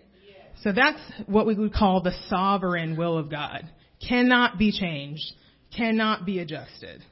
So 0.62 0.72
that's 0.72 1.00
what 1.26 1.46
we 1.46 1.56
would 1.56 1.74
call 1.74 2.02
the 2.02 2.14
sovereign 2.30 2.96
will 2.96 3.18
of 3.18 3.30
God. 3.30 3.70
Cannot 4.08 4.58
be 4.58 4.72
changed. 4.72 5.24
Cannot 5.76 6.26
be 6.26 6.40
adjusted. 6.40 7.04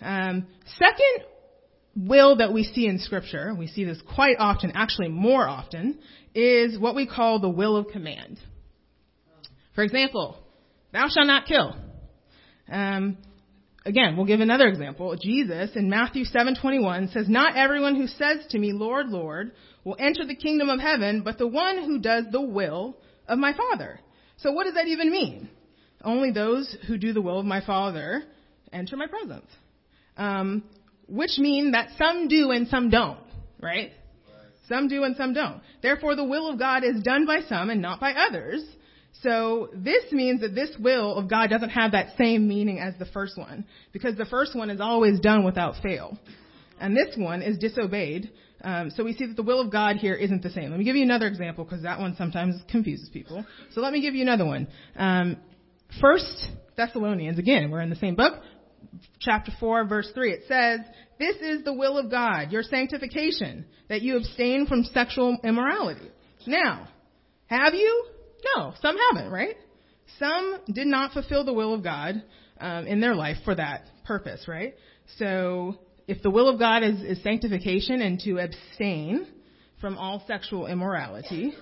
Um, 0.00 0.46
second 0.78 1.26
will 1.96 2.36
that 2.36 2.52
we 2.52 2.64
see 2.64 2.86
in 2.86 2.98
scripture, 2.98 3.54
we 3.54 3.66
see 3.66 3.84
this 3.84 4.00
quite 4.14 4.36
often, 4.38 4.72
actually 4.74 5.08
more 5.08 5.46
often, 5.46 5.98
is 6.34 6.78
what 6.78 6.94
we 6.94 7.06
call 7.06 7.40
the 7.40 7.50
will 7.50 7.76
of 7.76 7.88
command. 7.88 8.38
For 9.74 9.84
example, 9.84 10.36
thou 10.92 11.08
shalt 11.08 11.26
not 11.26 11.46
kill. 11.46 11.76
Um, 12.70 13.18
again, 13.84 14.16
we'll 14.16 14.26
give 14.26 14.40
another 14.40 14.66
example. 14.66 15.16
Jesus 15.22 15.70
in 15.74 15.88
Matthew 15.88 16.24
7:21 16.24 17.08
says, 17.08 17.28
"Not 17.28 17.56
everyone 17.56 17.96
who 17.96 18.06
says 18.06 18.46
to 18.48 18.58
me, 18.58 18.72
Lord, 18.72 19.08
Lord, 19.08 19.52
will 19.84 19.96
enter 19.98 20.24
the 20.24 20.34
kingdom 20.34 20.68
of 20.68 20.80
heaven, 20.80 21.22
but 21.22 21.38
the 21.38 21.46
one 21.46 21.78
who 21.82 21.98
does 21.98 22.24
the 22.30 22.40
will 22.40 22.96
of 23.28 23.38
my 23.38 23.52
Father." 23.52 24.00
So 24.38 24.52
what 24.52 24.64
does 24.64 24.74
that 24.74 24.88
even 24.88 25.10
mean? 25.10 25.48
Only 26.02 26.32
those 26.32 26.72
who 26.86 26.98
do 26.98 27.12
the 27.12 27.22
will 27.22 27.38
of 27.38 27.46
my 27.46 27.60
Father 27.60 28.24
enter 28.72 28.96
my 28.96 29.06
presence. 29.06 29.50
Um, 30.16 30.64
which 31.12 31.38
mean 31.38 31.72
that 31.72 31.90
some 31.98 32.26
do 32.26 32.50
and 32.50 32.66
some 32.68 32.88
don't, 32.88 33.18
right? 33.60 33.92
Some 34.68 34.88
do 34.88 35.04
and 35.04 35.14
some 35.16 35.34
don't. 35.34 35.60
Therefore, 35.82 36.16
the 36.16 36.24
will 36.24 36.48
of 36.48 36.58
God 36.58 36.84
is 36.84 37.02
done 37.02 37.26
by 37.26 37.40
some 37.48 37.68
and 37.68 37.82
not 37.82 38.00
by 38.00 38.12
others. 38.12 38.64
So 39.22 39.68
this 39.74 40.10
means 40.10 40.40
that 40.40 40.54
this 40.54 40.70
will 40.80 41.14
of 41.16 41.28
God 41.28 41.50
doesn't 41.50 41.68
have 41.70 41.92
that 41.92 42.16
same 42.16 42.48
meaning 42.48 42.78
as 42.78 42.94
the 42.98 43.04
first 43.04 43.36
one, 43.36 43.66
because 43.92 44.16
the 44.16 44.24
first 44.24 44.56
one 44.56 44.70
is 44.70 44.80
always 44.80 45.20
done 45.20 45.44
without 45.44 45.74
fail, 45.82 46.18
and 46.80 46.96
this 46.96 47.14
one 47.16 47.42
is 47.42 47.58
disobeyed. 47.58 48.30
Um, 48.64 48.90
so 48.90 49.04
we 49.04 49.12
see 49.12 49.26
that 49.26 49.36
the 49.36 49.42
will 49.42 49.60
of 49.60 49.70
God 49.70 49.96
here 49.96 50.14
isn't 50.14 50.42
the 50.42 50.50
same. 50.50 50.70
Let 50.70 50.78
me 50.78 50.84
give 50.84 50.96
you 50.96 51.02
another 51.02 51.26
example, 51.26 51.64
because 51.64 51.82
that 51.82 52.00
one 52.00 52.16
sometimes 52.16 52.56
confuses 52.70 53.10
people. 53.12 53.44
So 53.72 53.80
let 53.82 53.92
me 53.92 54.00
give 54.00 54.14
you 54.14 54.22
another 54.22 54.46
one. 54.46 54.66
Um, 54.96 55.36
First 56.00 56.48
Thessalonians, 56.76 57.38
again, 57.38 57.70
we're 57.70 57.82
in 57.82 57.90
the 57.90 57.96
same 57.96 58.14
book, 58.14 58.42
chapter 59.20 59.52
4, 59.60 59.84
verse 59.84 60.10
3. 60.14 60.32
It 60.32 60.42
says, 60.48 60.80
This 61.22 61.36
is 61.36 61.62
the 61.62 61.72
will 61.72 61.98
of 61.98 62.10
God, 62.10 62.50
your 62.50 62.64
sanctification, 62.64 63.64
that 63.88 64.02
you 64.02 64.16
abstain 64.16 64.66
from 64.66 64.82
sexual 64.82 65.38
immorality. 65.44 66.10
Now, 66.48 66.88
have 67.46 67.74
you? 67.74 68.06
No, 68.56 68.74
some 68.82 68.96
haven't, 69.12 69.30
right? 69.30 69.54
Some 70.18 70.58
did 70.72 70.88
not 70.88 71.12
fulfill 71.12 71.44
the 71.44 71.52
will 71.52 71.74
of 71.74 71.84
God 71.84 72.24
um, 72.58 72.88
in 72.88 73.00
their 73.00 73.14
life 73.14 73.36
for 73.44 73.54
that 73.54 73.84
purpose, 74.04 74.48
right? 74.48 74.74
So, 75.16 75.78
if 76.08 76.20
the 76.22 76.30
will 76.30 76.48
of 76.48 76.58
God 76.58 76.82
is, 76.82 77.00
is 77.02 77.22
sanctification 77.22 78.02
and 78.02 78.18
to 78.20 78.38
abstain 78.38 79.28
from 79.80 79.98
all 79.98 80.24
sexual 80.26 80.66
immorality, 80.66 81.52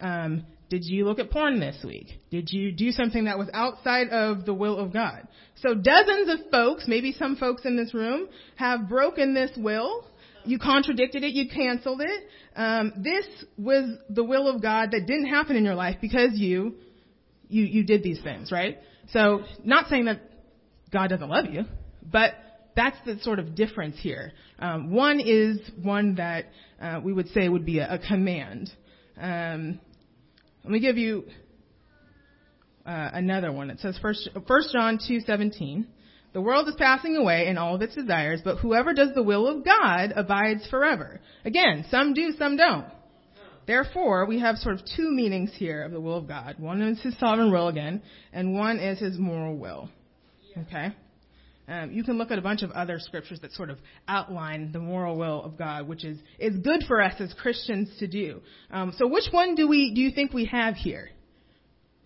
um, 0.00 0.44
did 0.70 0.84
you 0.84 1.04
look 1.04 1.18
at 1.18 1.30
porn 1.30 1.60
this 1.60 1.76
week? 1.84 2.08
Did 2.30 2.50
you 2.50 2.72
do 2.72 2.90
something 2.90 3.24
that 3.24 3.38
was 3.38 3.48
outside 3.52 4.08
of 4.08 4.46
the 4.46 4.54
will 4.54 4.78
of 4.78 4.92
God? 4.92 5.28
So 5.56 5.74
dozens 5.74 6.28
of 6.28 6.50
folks, 6.50 6.84
maybe 6.88 7.12
some 7.12 7.36
folks 7.36 7.64
in 7.64 7.76
this 7.76 7.92
room, 7.92 8.28
have 8.56 8.88
broken 8.88 9.34
this 9.34 9.50
will. 9.56 10.06
You 10.44 10.58
contradicted 10.58 11.22
it. 11.22 11.32
You 11.32 11.48
canceled 11.48 12.00
it. 12.02 12.24
Um, 12.56 12.92
this 12.96 13.26
was 13.56 13.96
the 14.08 14.24
will 14.24 14.48
of 14.48 14.62
God 14.62 14.90
that 14.92 15.06
didn't 15.06 15.26
happen 15.26 15.56
in 15.56 15.64
your 15.64 15.74
life 15.74 15.96
because 16.00 16.30
you, 16.34 16.74
you, 17.48 17.64
you 17.64 17.84
did 17.84 18.02
these 18.02 18.20
things, 18.22 18.50
right? 18.50 18.78
So, 19.10 19.42
not 19.62 19.88
saying 19.88 20.06
that 20.06 20.20
God 20.92 21.08
doesn't 21.08 21.28
love 21.28 21.46
you, 21.50 21.64
but 22.10 22.32
that's 22.76 22.96
the 23.04 23.18
sort 23.20 23.38
of 23.38 23.54
difference 23.54 23.96
here. 23.98 24.32
Um, 24.58 24.92
one 24.92 25.20
is 25.20 25.58
one 25.82 26.16
that 26.16 26.46
uh, 26.80 27.00
we 27.02 27.12
would 27.12 27.28
say 27.28 27.48
would 27.48 27.66
be 27.66 27.78
a, 27.78 27.94
a 27.94 27.98
command. 27.98 28.70
Um, 29.20 29.80
let 30.64 30.70
me 30.72 30.80
give 30.80 30.96
you 30.96 31.24
uh, 32.86 33.10
another 33.12 33.52
one. 33.52 33.70
It 33.70 33.80
says 33.80 33.98
First, 34.00 34.30
First 34.48 34.72
John 34.72 34.98
two 35.06 35.20
seventeen. 35.20 35.86
The 36.32 36.40
world 36.40 36.66
is 36.68 36.74
passing 36.76 37.16
away 37.16 37.46
and 37.46 37.58
all 37.58 37.76
of 37.76 37.82
its 37.82 37.94
desires, 37.94 38.40
but 38.42 38.58
whoever 38.58 38.92
does 38.92 39.14
the 39.14 39.22
will 39.22 39.46
of 39.46 39.64
God 39.64 40.12
abides 40.16 40.66
forever. 40.68 41.20
Again, 41.44 41.84
some 41.90 42.12
do, 42.12 42.32
some 42.36 42.56
don't. 42.56 42.86
Therefore, 43.66 44.26
we 44.26 44.40
have 44.40 44.56
sort 44.56 44.74
of 44.74 44.86
two 44.96 45.10
meanings 45.10 45.52
here 45.54 45.84
of 45.84 45.92
the 45.92 46.00
will 46.00 46.18
of 46.18 46.26
God. 46.26 46.56
One 46.58 46.82
is 46.82 47.00
His 47.00 47.16
sovereign 47.18 47.52
will 47.52 47.68
again, 47.68 48.02
and 48.32 48.52
one 48.52 48.78
is 48.78 48.98
His 48.98 49.16
moral 49.16 49.56
will. 49.56 49.88
Okay? 50.58 50.88
Um, 51.66 51.92
you 51.92 52.04
can 52.04 52.18
look 52.18 52.30
at 52.30 52.38
a 52.38 52.42
bunch 52.42 52.62
of 52.62 52.70
other 52.72 52.98
scriptures 52.98 53.40
that 53.40 53.52
sort 53.52 53.70
of 53.70 53.78
outline 54.06 54.70
the 54.72 54.78
moral 54.78 55.16
will 55.16 55.42
of 55.42 55.56
God, 55.56 55.88
which 55.88 56.04
is 56.04 56.18
is 56.38 56.56
good 56.58 56.84
for 56.86 57.00
us 57.00 57.14
as 57.20 57.32
Christians 57.34 57.88
to 58.00 58.06
do. 58.06 58.42
Um, 58.70 58.92
so, 58.98 59.06
which 59.06 59.28
one 59.30 59.54
do 59.54 59.66
we 59.66 59.94
do 59.94 60.02
you 60.02 60.10
think 60.10 60.32
we 60.34 60.44
have 60.46 60.74
here? 60.74 61.08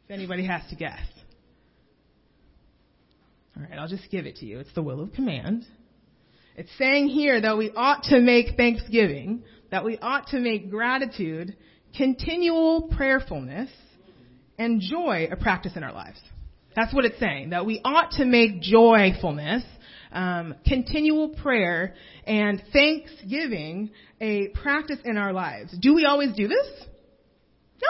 If 0.04 0.12
anybody 0.12 0.46
has 0.46 0.62
to 0.70 0.76
guess. 0.76 1.00
All 3.56 3.64
right, 3.64 3.78
I'll 3.78 3.88
just 3.88 4.08
give 4.10 4.26
it 4.26 4.36
to 4.36 4.46
you. 4.46 4.60
It's 4.60 4.72
the 4.74 4.82
will 4.82 5.00
of 5.00 5.12
command. 5.12 5.66
It's 6.56 6.70
saying 6.78 7.08
here 7.08 7.40
that 7.40 7.58
we 7.58 7.70
ought 7.70 8.04
to 8.04 8.20
make 8.20 8.56
thanksgiving, 8.56 9.42
that 9.70 9.84
we 9.84 9.98
ought 9.98 10.28
to 10.28 10.40
make 10.40 10.70
gratitude, 10.70 11.56
continual 11.96 12.82
prayerfulness, 12.96 13.70
and 14.58 14.80
joy 14.80 15.28
a 15.30 15.36
practice 15.36 15.72
in 15.76 15.82
our 15.82 15.92
lives. 15.92 16.20
That's 16.74 16.94
what 16.94 17.04
it's 17.04 17.18
saying. 17.18 17.50
That 17.50 17.66
we 17.66 17.80
ought 17.84 18.12
to 18.12 18.24
make 18.24 18.60
joyfulness, 18.60 19.64
um, 20.12 20.54
continual 20.66 21.30
prayer, 21.30 21.94
and 22.24 22.62
thanksgiving 22.72 23.90
a 24.20 24.48
practice 24.48 24.98
in 25.04 25.16
our 25.16 25.32
lives. 25.32 25.76
Do 25.78 25.94
we 25.94 26.04
always 26.04 26.34
do 26.34 26.48
this? 26.48 26.66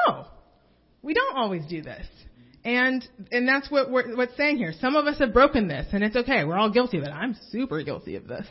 No. 0.06 0.26
We 1.02 1.14
don't 1.14 1.36
always 1.36 1.64
do 1.66 1.82
this. 1.82 2.06
And, 2.64 3.06
and 3.30 3.48
that's 3.48 3.70
what 3.70 3.90
we're, 3.90 4.16
what's 4.16 4.36
saying 4.36 4.58
here. 4.58 4.72
Some 4.80 4.96
of 4.96 5.06
us 5.06 5.18
have 5.20 5.32
broken 5.32 5.68
this, 5.68 5.86
and 5.92 6.02
it's 6.02 6.16
okay. 6.16 6.44
We're 6.44 6.58
all 6.58 6.70
guilty 6.70 6.98
of 6.98 7.04
it. 7.04 7.10
I'm 7.10 7.36
super 7.50 7.82
guilty 7.82 8.16
of 8.16 8.26
this. 8.26 8.46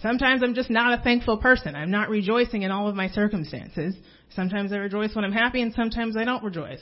Sometimes 0.00 0.42
I'm 0.44 0.54
just 0.54 0.70
not 0.70 0.98
a 0.98 1.02
thankful 1.02 1.38
person. 1.38 1.74
I'm 1.74 1.90
not 1.90 2.08
rejoicing 2.08 2.62
in 2.62 2.70
all 2.70 2.88
of 2.88 2.94
my 2.94 3.08
circumstances. 3.08 3.96
Sometimes 4.34 4.72
I 4.72 4.76
rejoice 4.76 5.14
when 5.14 5.24
I'm 5.24 5.32
happy, 5.32 5.60
and 5.60 5.74
sometimes 5.74 6.16
I 6.16 6.24
don't 6.24 6.44
rejoice. 6.44 6.80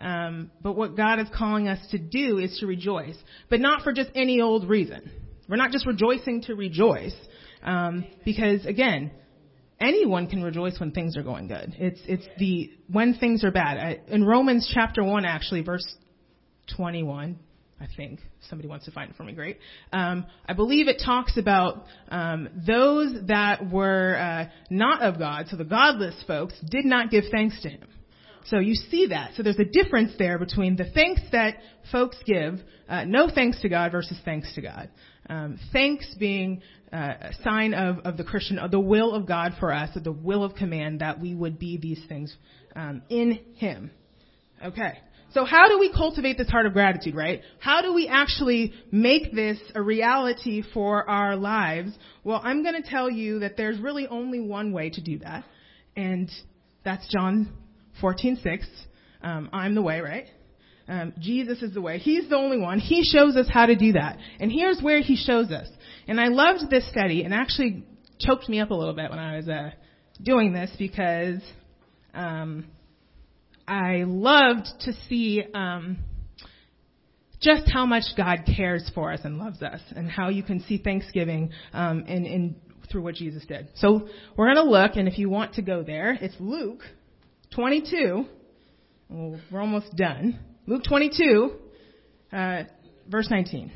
Um, 0.00 0.50
but 0.62 0.76
what 0.76 0.96
God 0.96 1.20
is 1.20 1.28
calling 1.36 1.68
us 1.68 1.78
to 1.90 1.98
do 1.98 2.38
is 2.38 2.58
to 2.60 2.66
rejoice, 2.66 3.16
but 3.50 3.60
not 3.60 3.82
for 3.82 3.92
just 3.92 4.10
any 4.14 4.40
old 4.40 4.68
reason. 4.68 5.10
We're 5.48 5.56
not 5.56 5.72
just 5.72 5.86
rejoicing 5.86 6.42
to 6.42 6.54
rejoice, 6.54 7.14
um, 7.62 8.06
because 8.24 8.64
again, 8.64 9.10
anyone 9.80 10.26
can 10.28 10.42
rejoice 10.42 10.78
when 10.78 10.92
things 10.92 11.16
are 11.16 11.22
going 11.22 11.48
good. 11.48 11.74
It's 11.78 12.00
it's 12.06 12.26
the 12.38 12.70
when 12.90 13.14
things 13.14 13.44
are 13.44 13.50
bad. 13.50 13.76
I, 13.76 14.00
in 14.08 14.24
Romans 14.24 14.70
chapter 14.72 15.02
one, 15.02 15.24
actually, 15.24 15.62
verse 15.62 15.84
21, 16.76 17.38
I 17.80 17.86
think 17.96 18.20
somebody 18.48 18.68
wants 18.68 18.84
to 18.84 18.92
find 18.92 19.10
it 19.10 19.16
for 19.16 19.24
me. 19.24 19.32
Great. 19.32 19.58
Um, 19.92 20.26
I 20.46 20.52
believe 20.52 20.86
it 20.88 21.02
talks 21.04 21.36
about 21.36 21.84
um, 22.08 22.48
those 22.66 23.26
that 23.26 23.70
were 23.70 24.16
uh, 24.16 24.50
not 24.70 25.02
of 25.02 25.18
God, 25.18 25.46
so 25.48 25.56
the 25.56 25.64
godless 25.64 26.14
folks 26.26 26.54
did 26.70 26.84
not 26.84 27.10
give 27.10 27.24
thanks 27.30 27.60
to 27.62 27.68
Him. 27.68 27.88
So 28.46 28.58
you 28.58 28.74
see 28.74 29.06
that. 29.08 29.32
So 29.36 29.42
there's 29.42 29.58
a 29.58 29.64
difference 29.64 30.12
there 30.18 30.38
between 30.38 30.76
the 30.76 30.90
thanks 30.90 31.20
that 31.32 31.56
folks 31.92 32.16
give, 32.24 32.60
uh, 32.88 33.04
no 33.04 33.28
thanks 33.32 33.60
to 33.60 33.68
God 33.68 33.92
versus 33.92 34.18
thanks 34.24 34.54
to 34.54 34.62
God. 34.62 34.90
Um, 35.28 35.58
thanks 35.72 36.12
being 36.18 36.62
uh, 36.92 37.14
a 37.20 37.34
sign 37.44 37.74
of, 37.74 37.98
of 38.00 38.16
the 38.16 38.24
Christian, 38.24 38.58
of 38.58 38.70
the 38.70 38.80
will 38.80 39.14
of 39.14 39.26
God 39.26 39.52
for 39.60 39.72
us, 39.72 39.94
of 39.94 40.04
the 40.04 40.12
will 40.12 40.42
of 40.42 40.54
command 40.54 41.00
that 41.00 41.20
we 41.20 41.34
would 41.34 41.58
be 41.58 41.76
these 41.76 42.00
things 42.08 42.34
um, 42.74 43.02
in 43.08 43.40
Him. 43.56 43.90
Okay. 44.64 44.98
So 45.32 45.44
how 45.44 45.68
do 45.68 45.78
we 45.78 45.92
cultivate 45.92 46.36
this 46.38 46.48
heart 46.48 46.66
of 46.66 46.72
gratitude, 46.72 47.14
right? 47.14 47.42
How 47.60 47.82
do 47.82 47.94
we 47.94 48.08
actually 48.08 48.72
make 48.90 49.32
this 49.32 49.58
a 49.76 49.80
reality 49.80 50.64
for 50.74 51.08
our 51.08 51.36
lives? 51.36 51.92
Well, 52.24 52.40
I'm 52.42 52.64
going 52.64 52.82
to 52.82 52.88
tell 52.88 53.08
you 53.08 53.38
that 53.40 53.56
there's 53.56 53.78
really 53.78 54.08
only 54.08 54.40
one 54.40 54.72
way 54.72 54.90
to 54.90 55.00
do 55.00 55.18
that, 55.20 55.44
and 55.94 56.28
that's 56.84 57.06
John 57.06 57.52
14:6. 58.00 58.64
Um, 59.22 59.50
I'm 59.52 59.74
the 59.74 59.82
way, 59.82 60.00
right? 60.00 60.26
Um, 60.88 61.12
Jesus 61.20 61.62
is 61.62 61.72
the 61.72 61.80
way. 61.80 61.98
He's 61.98 62.28
the 62.28 62.36
only 62.36 62.58
one. 62.58 62.80
He 62.80 63.04
shows 63.04 63.36
us 63.36 63.46
how 63.48 63.66
to 63.66 63.76
do 63.76 63.92
that. 63.92 64.18
And 64.40 64.50
here's 64.50 64.80
where 64.82 65.00
he 65.00 65.14
shows 65.14 65.50
us. 65.50 65.68
And 66.08 66.20
I 66.20 66.28
loved 66.28 66.68
this 66.68 66.88
study, 66.90 67.22
and 67.22 67.32
actually 67.32 67.84
choked 68.18 68.48
me 68.48 68.60
up 68.60 68.70
a 68.70 68.74
little 68.74 68.94
bit 68.94 69.10
when 69.10 69.18
I 69.18 69.36
was 69.36 69.48
uh, 69.48 69.70
doing 70.22 70.52
this 70.52 70.70
because 70.78 71.40
um, 72.12 72.66
I 73.68 74.02
loved 74.04 74.66
to 74.80 74.92
see 75.08 75.44
um, 75.54 75.98
just 77.40 77.70
how 77.72 77.86
much 77.86 78.02
God 78.16 78.40
cares 78.56 78.90
for 78.94 79.12
us 79.12 79.20
and 79.24 79.38
loves 79.38 79.62
us, 79.62 79.80
and 79.94 80.10
how 80.10 80.28
you 80.28 80.42
can 80.42 80.60
see 80.62 80.78
Thanksgiving 80.78 81.50
um, 81.72 82.04
in, 82.06 82.26
in 82.26 82.56
through 82.90 83.02
what 83.02 83.14
Jesus 83.14 83.44
did. 83.46 83.68
So 83.76 84.08
we're 84.36 84.52
going 84.52 84.64
to 84.64 84.70
look, 84.70 84.96
and 84.96 85.06
if 85.06 85.18
you 85.18 85.30
want 85.30 85.54
to 85.54 85.62
go 85.62 85.82
there, 85.84 86.18
it's 86.20 86.34
Luke 86.40 86.82
22. 87.54 88.26
Well, 89.08 89.40
we're 89.50 89.60
almost 89.60 89.96
done. 89.96 90.38
Luke 90.66 90.82
22, 90.88 91.52
uh, 92.32 92.62
verse 93.08 93.28
19. 93.28 93.72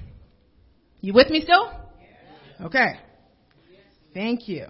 You 1.01 1.13
with 1.13 1.29
me 1.29 1.41
still? 1.43 1.73
Okay. 2.63 2.93
Thank 4.13 4.49
you. 4.49 4.67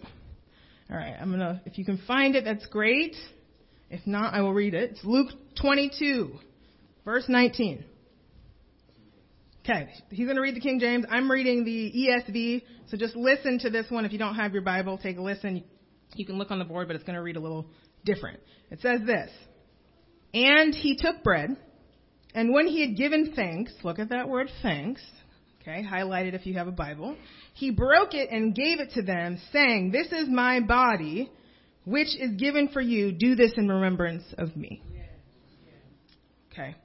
All 0.90 0.96
right, 0.96 1.14
I'm 1.20 1.30
gonna. 1.30 1.61
If 1.66 1.76
you 1.76 1.84
can 1.84 2.00
find 2.06 2.34
it, 2.34 2.44
that's 2.44 2.66
great. 2.66 3.14
If 3.90 4.06
not, 4.06 4.32
I 4.32 4.40
will 4.40 4.54
read 4.54 4.75
it. 4.75 4.93
It's 4.93 5.04
Luke 5.04 5.30
22, 5.60 6.32
verse 7.04 7.25
19. 7.28 7.84
Okay, 9.60 9.88
he's 10.10 10.26
going 10.26 10.36
to 10.36 10.43
read 10.43 10.54
the 10.54 10.60
King 10.60 10.78
James. 10.78 11.06
I'm 11.08 11.30
reading 11.30 11.64
the 11.64 11.90
ESV, 11.90 12.62
so 12.90 12.99
just 12.99 13.17
listen 13.17 13.58
to 13.60 13.71
this 13.71 13.86
one. 13.88 14.04
If 14.04 14.12
you 14.12 14.19
don't 14.19 14.34
have 14.34 14.52
your 14.52 14.60
Bible, 14.60 14.99
take 14.99 15.17
a 15.17 15.23
listen. 15.23 15.64
You 16.17 16.26
can 16.26 16.36
look 16.36 16.50
on 16.50 16.58
the 16.58 16.67
board, 16.67 16.86
but 16.86 16.97
it's 16.97 17.04
going 17.04 17.17
to 17.17 17.23
read 17.23 17.36
a 17.36 17.40
little 17.40 17.67
different. 18.04 18.40
It 18.71 18.80
says 18.80 19.00
this 19.06 19.30
And 20.32 20.75
he 20.75 20.97
took 20.97 21.23
bread, 21.23 21.56
and 22.34 22.52
when 22.52 22.67
he 22.67 22.80
had 22.80 22.97
given 22.97 23.32
thanks, 23.34 23.73
look 23.82 23.99
at 23.99 24.10
that 24.10 24.28
word 24.28 24.50
thanks, 24.62 25.02
okay, 25.60 25.84
highlighted 25.84 26.34
if 26.34 26.47
you 26.47 26.54
have 26.54 26.69
a 26.69 26.73
Bible, 26.73 27.17
he 27.54 27.71
broke 27.71 28.14
it 28.14 28.30
and 28.30 28.54
gave 28.54 28.80
it 28.80 28.93
to 28.93 29.02
them, 29.02 29.40
saying, 29.52 29.93
This 29.93 30.08
is 30.12 30.28
my 30.28 30.60
body, 30.60 31.30
which 31.84 32.08
is 32.19 32.36
given 32.36 32.69
for 32.69 32.80
you. 32.80 33.12
Do 33.12 33.34
this 33.34 33.52
in 33.56 33.69
remembrance 33.69 34.25
of 34.38 34.56
me. 34.56 34.82
Okay. 36.52 36.76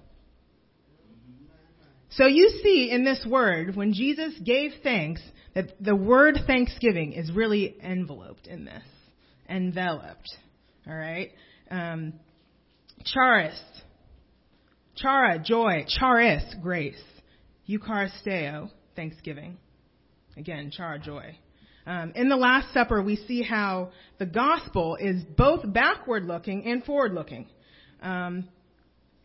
So 2.15 2.27
you 2.27 2.49
see 2.63 2.89
in 2.91 3.03
this 3.03 3.25
word, 3.25 3.75
when 3.75 3.93
Jesus 3.93 4.33
gave 4.43 4.71
thanks, 4.83 5.21
that 5.53 5.71
the 5.83 5.95
word 5.95 6.39
thanksgiving 6.47 7.13
is 7.13 7.31
really 7.31 7.75
enveloped 7.83 8.47
in 8.47 8.65
this. 8.65 8.83
Enveloped. 9.49 10.29
Alright? 10.87 11.31
Um, 11.69 12.13
charis, 13.05 13.59
Chara, 14.95 15.39
joy. 15.39 15.85
Charis, 15.87 16.43
grace. 16.61 17.01
Eucharisteo, 17.67 18.69
thanksgiving. 18.95 19.57
Again, 20.37 20.71
chara, 20.71 20.99
joy. 20.99 21.37
Um, 21.85 22.13
in 22.15 22.29
the 22.29 22.35
Last 22.35 22.73
Supper, 22.73 23.01
we 23.01 23.17
see 23.27 23.43
how 23.43 23.91
the 24.19 24.25
gospel 24.25 24.97
is 24.99 25.23
both 25.37 25.61
backward 25.71 26.25
looking 26.25 26.65
and 26.65 26.83
forward 26.83 27.13
looking. 27.13 27.47
Um, 28.01 28.47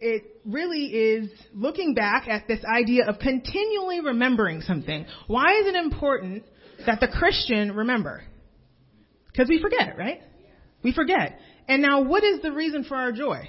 it 0.01 0.41
really 0.45 0.87
is 0.87 1.31
looking 1.55 1.95
back 1.95 2.29
at 2.29 2.49
this 2.49 2.61
idea 2.65 3.07
of 3.07 3.19
continually 3.19 4.01
remembering 4.01 4.61
something. 4.63 5.07
Why 5.27 5.61
is 5.61 5.67
it 5.67 5.75
important 5.75 6.45
that 6.87 7.01
the 7.01 7.09
Christian 7.09 7.73
remember? 7.73 8.23
Because 9.27 9.49
we 9.49 9.61
forget, 9.61 9.97
right? 9.99 10.21
We 10.83 10.93
forget. 10.93 11.39
And 11.69 11.83
now, 11.83 12.03
what 12.03 12.25
is 12.25 12.41
the 12.43 12.53
reason 12.53 12.85
for 12.85 12.97
our 12.97 13.13
joy? 13.13 13.49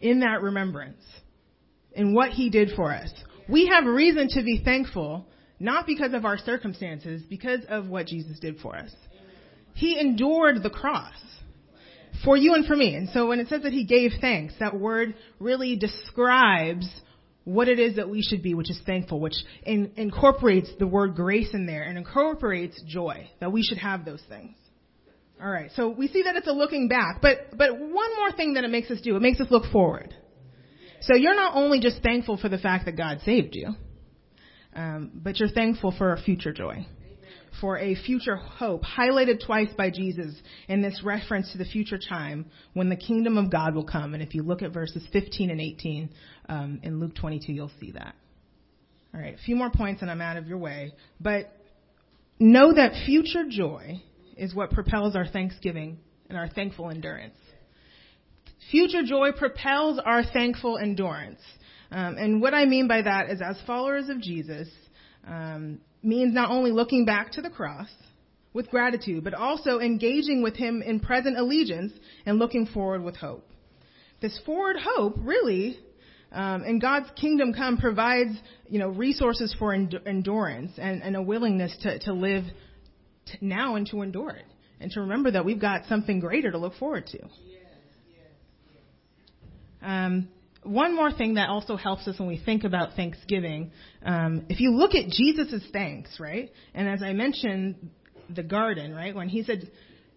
in 0.00 0.20
that 0.20 0.42
remembrance 0.42 1.02
in 1.92 2.14
what 2.14 2.30
he 2.30 2.50
did 2.50 2.70
for 2.76 2.94
us. 2.94 3.12
We 3.48 3.66
have 3.68 3.84
reason 3.86 4.28
to 4.30 4.42
be 4.42 4.62
thankful, 4.64 5.26
not 5.58 5.86
because 5.86 6.12
of 6.12 6.24
our 6.24 6.38
circumstances, 6.38 7.22
because 7.28 7.60
of 7.68 7.88
what 7.88 8.06
Jesus 8.06 8.38
did 8.38 8.58
for 8.58 8.76
us. 8.76 8.90
He 9.74 9.98
endured 9.98 10.62
the 10.62 10.70
cross 10.70 11.14
for 12.24 12.36
you 12.36 12.54
and 12.54 12.66
for 12.66 12.76
me. 12.76 12.94
And 12.94 13.08
so 13.10 13.28
when 13.28 13.40
it 13.40 13.48
says 13.48 13.62
that 13.62 13.72
he 13.72 13.84
gave 13.84 14.12
thanks, 14.20 14.54
that 14.60 14.78
word 14.78 15.14
really 15.38 15.76
describes 15.76 16.88
what 17.44 17.68
it 17.68 17.78
is 17.78 17.96
that 17.96 18.10
we 18.10 18.22
should 18.22 18.42
be, 18.42 18.54
which 18.54 18.70
is 18.70 18.80
thankful, 18.84 19.20
which 19.20 19.36
in, 19.62 19.92
incorporates 19.96 20.70
the 20.78 20.86
word 20.86 21.14
grace 21.14 21.54
in 21.54 21.66
there 21.66 21.82
and 21.82 21.96
incorporates 21.96 22.80
joy, 22.86 23.28
that 23.40 23.50
we 23.50 23.62
should 23.62 23.78
have 23.78 24.04
those 24.04 24.22
things. 24.28 24.54
All 25.40 25.48
right. 25.50 25.70
So 25.74 25.88
we 25.88 26.08
see 26.08 26.24
that 26.24 26.36
it's 26.36 26.48
a 26.48 26.52
looking 26.52 26.88
back, 26.88 27.20
but 27.22 27.56
but 27.56 27.78
one 27.78 28.16
more 28.16 28.32
thing 28.36 28.54
that 28.54 28.64
it 28.64 28.70
makes 28.70 28.90
us 28.90 29.00
do, 29.00 29.16
it 29.16 29.22
makes 29.22 29.40
us 29.40 29.46
look 29.50 29.70
forward. 29.72 30.14
So 31.00 31.14
you're 31.14 31.36
not 31.36 31.54
only 31.54 31.80
just 31.80 32.02
thankful 32.02 32.36
for 32.36 32.48
the 32.48 32.58
fact 32.58 32.86
that 32.86 32.96
God 32.96 33.20
saved 33.24 33.54
you, 33.54 33.68
um, 34.74 35.12
but 35.14 35.38
you're 35.38 35.48
thankful 35.48 35.94
for 35.96 36.12
a 36.12 36.20
future 36.20 36.52
joy, 36.52 36.86
for 37.60 37.78
a 37.78 37.94
future 37.94 38.36
hope, 38.36 38.82
highlighted 38.82 39.44
twice 39.44 39.70
by 39.76 39.90
Jesus 39.90 40.34
in 40.68 40.82
this 40.82 41.02
reference 41.04 41.52
to 41.52 41.58
the 41.58 41.64
future 41.64 41.98
time 41.98 42.46
when 42.74 42.88
the 42.88 42.96
kingdom 42.96 43.36
of 43.36 43.50
God 43.50 43.74
will 43.74 43.84
come. 43.84 44.14
And 44.14 44.22
if 44.22 44.34
you 44.34 44.42
look 44.42 44.62
at 44.62 44.72
verses 44.72 45.06
15 45.12 45.50
and 45.50 45.60
18 45.60 46.10
um, 46.48 46.80
in 46.82 47.00
Luke 47.00 47.14
22, 47.14 47.52
you'll 47.52 47.70
see 47.80 47.92
that. 47.92 48.14
All 49.14 49.20
right, 49.20 49.34
a 49.34 49.38
few 49.38 49.56
more 49.56 49.70
points 49.70 50.02
and 50.02 50.10
I'm 50.10 50.20
out 50.20 50.36
of 50.36 50.46
your 50.46 50.58
way. 50.58 50.92
But 51.20 51.52
know 52.38 52.72
that 52.74 53.04
future 53.06 53.44
joy 53.48 54.02
is 54.36 54.54
what 54.54 54.70
propels 54.70 55.16
our 55.16 55.26
thanksgiving 55.26 55.98
and 56.28 56.38
our 56.38 56.48
thankful 56.48 56.90
endurance. 56.90 57.36
Future 58.70 59.02
joy 59.02 59.32
propels 59.32 59.98
our 60.04 60.22
thankful 60.22 60.78
endurance. 60.78 61.40
Um, 61.90 62.16
and 62.18 62.42
what 62.42 62.52
I 62.52 62.66
mean 62.66 62.86
by 62.86 63.02
that 63.02 63.30
is, 63.30 63.40
as 63.40 63.56
followers 63.66 64.10
of 64.10 64.20
Jesus, 64.20 64.68
um, 65.28 65.80
means 66.02 66.34
not 66.34 66.50
only 66.50 66.72
looking 66.72 67.04
back 67.04 67.32
to 67.32 67.42
the 67.42 67.50
cross 67.50 67.88
with 68.52 68.70
gratitude, 68.70 69.22
but 69.22 69.34
also 69.34 69.78
engaging 69.78 70.42
with 70.42 70.56
Him 70.56 70.82
in 70.82 71.00
present 71.00 71.38
allegiance 71.38 71.92
and 72.26 72.38
looking 72.38 72.66
forward 72.66 73.02
with 73.02 73.16
hope. 73.16 73.44
This 74.20 74.38
forward 74.44 74.76
hope 74.82 75.14
really 75.18 75.78
um, 76.30 76.62
and 76.62 76.80
God's 76.80 77.08
kingdom 77.16 77.54
come 77.54 77.78
provides, 77.78 78.36
you 78.68 78.78
know, 78.78 78.88
resources 78.88 79.54
for 79.58 79.72
endurance 79.72 80.72
and, 80.76 81.02
and, 81.02 81.16
a 81.16 81.22
willingness 81.22 81.74
to, 81.82 81.98
to 82.00 82.12
live 82.12 82.44
t- 83.24 83.38
now 83.40 83.76
and 83.76 83.86
to 83.88 84.02
endure 84.02 84.30
it. 84.30 84.44
And 84.80 84.90
to 84.92 85.00
remember 85.00 85.30
that 85.30 85.44
we've 85.44 85.60
got 85.60 85.86
something 85.88 86.20
greater 86.20 86.50
to 86.50 86.58
look 86.58 86.74
forward 86.74 87.06
to. 87.06 87.18
Um, 89.80 90.28
one 90.68 90.94
more 90.94 91.10
thing 91.10 91.34
that 91.34 91.48
also 91.48 91.76
helps 91.76 92.06
us 92.06 92.18
when 92.18 92.28
we 92.28 92.38
think 92.38 92.64
about 92.64 92.94
Thanksgiving, 92.94 93.72
um, 94.04 94.46
if 94.48 94.60
you 94.60 94.72
look 94.72 94.94
at 94.94 95.08
Jesus' 95.08 95.62
thanks, 95.72 96.18
right? 96.20 96.50
And 96.74 96.88
as 96.88 97.02
I 97.02 97.12
mentioned, 97.12 97.90
the 98.34 98.42
garden, 98.42 98.94
right? 98.94 99.14
When 99.14 99.28
he 99.28 99.42
said, 99.42 99.70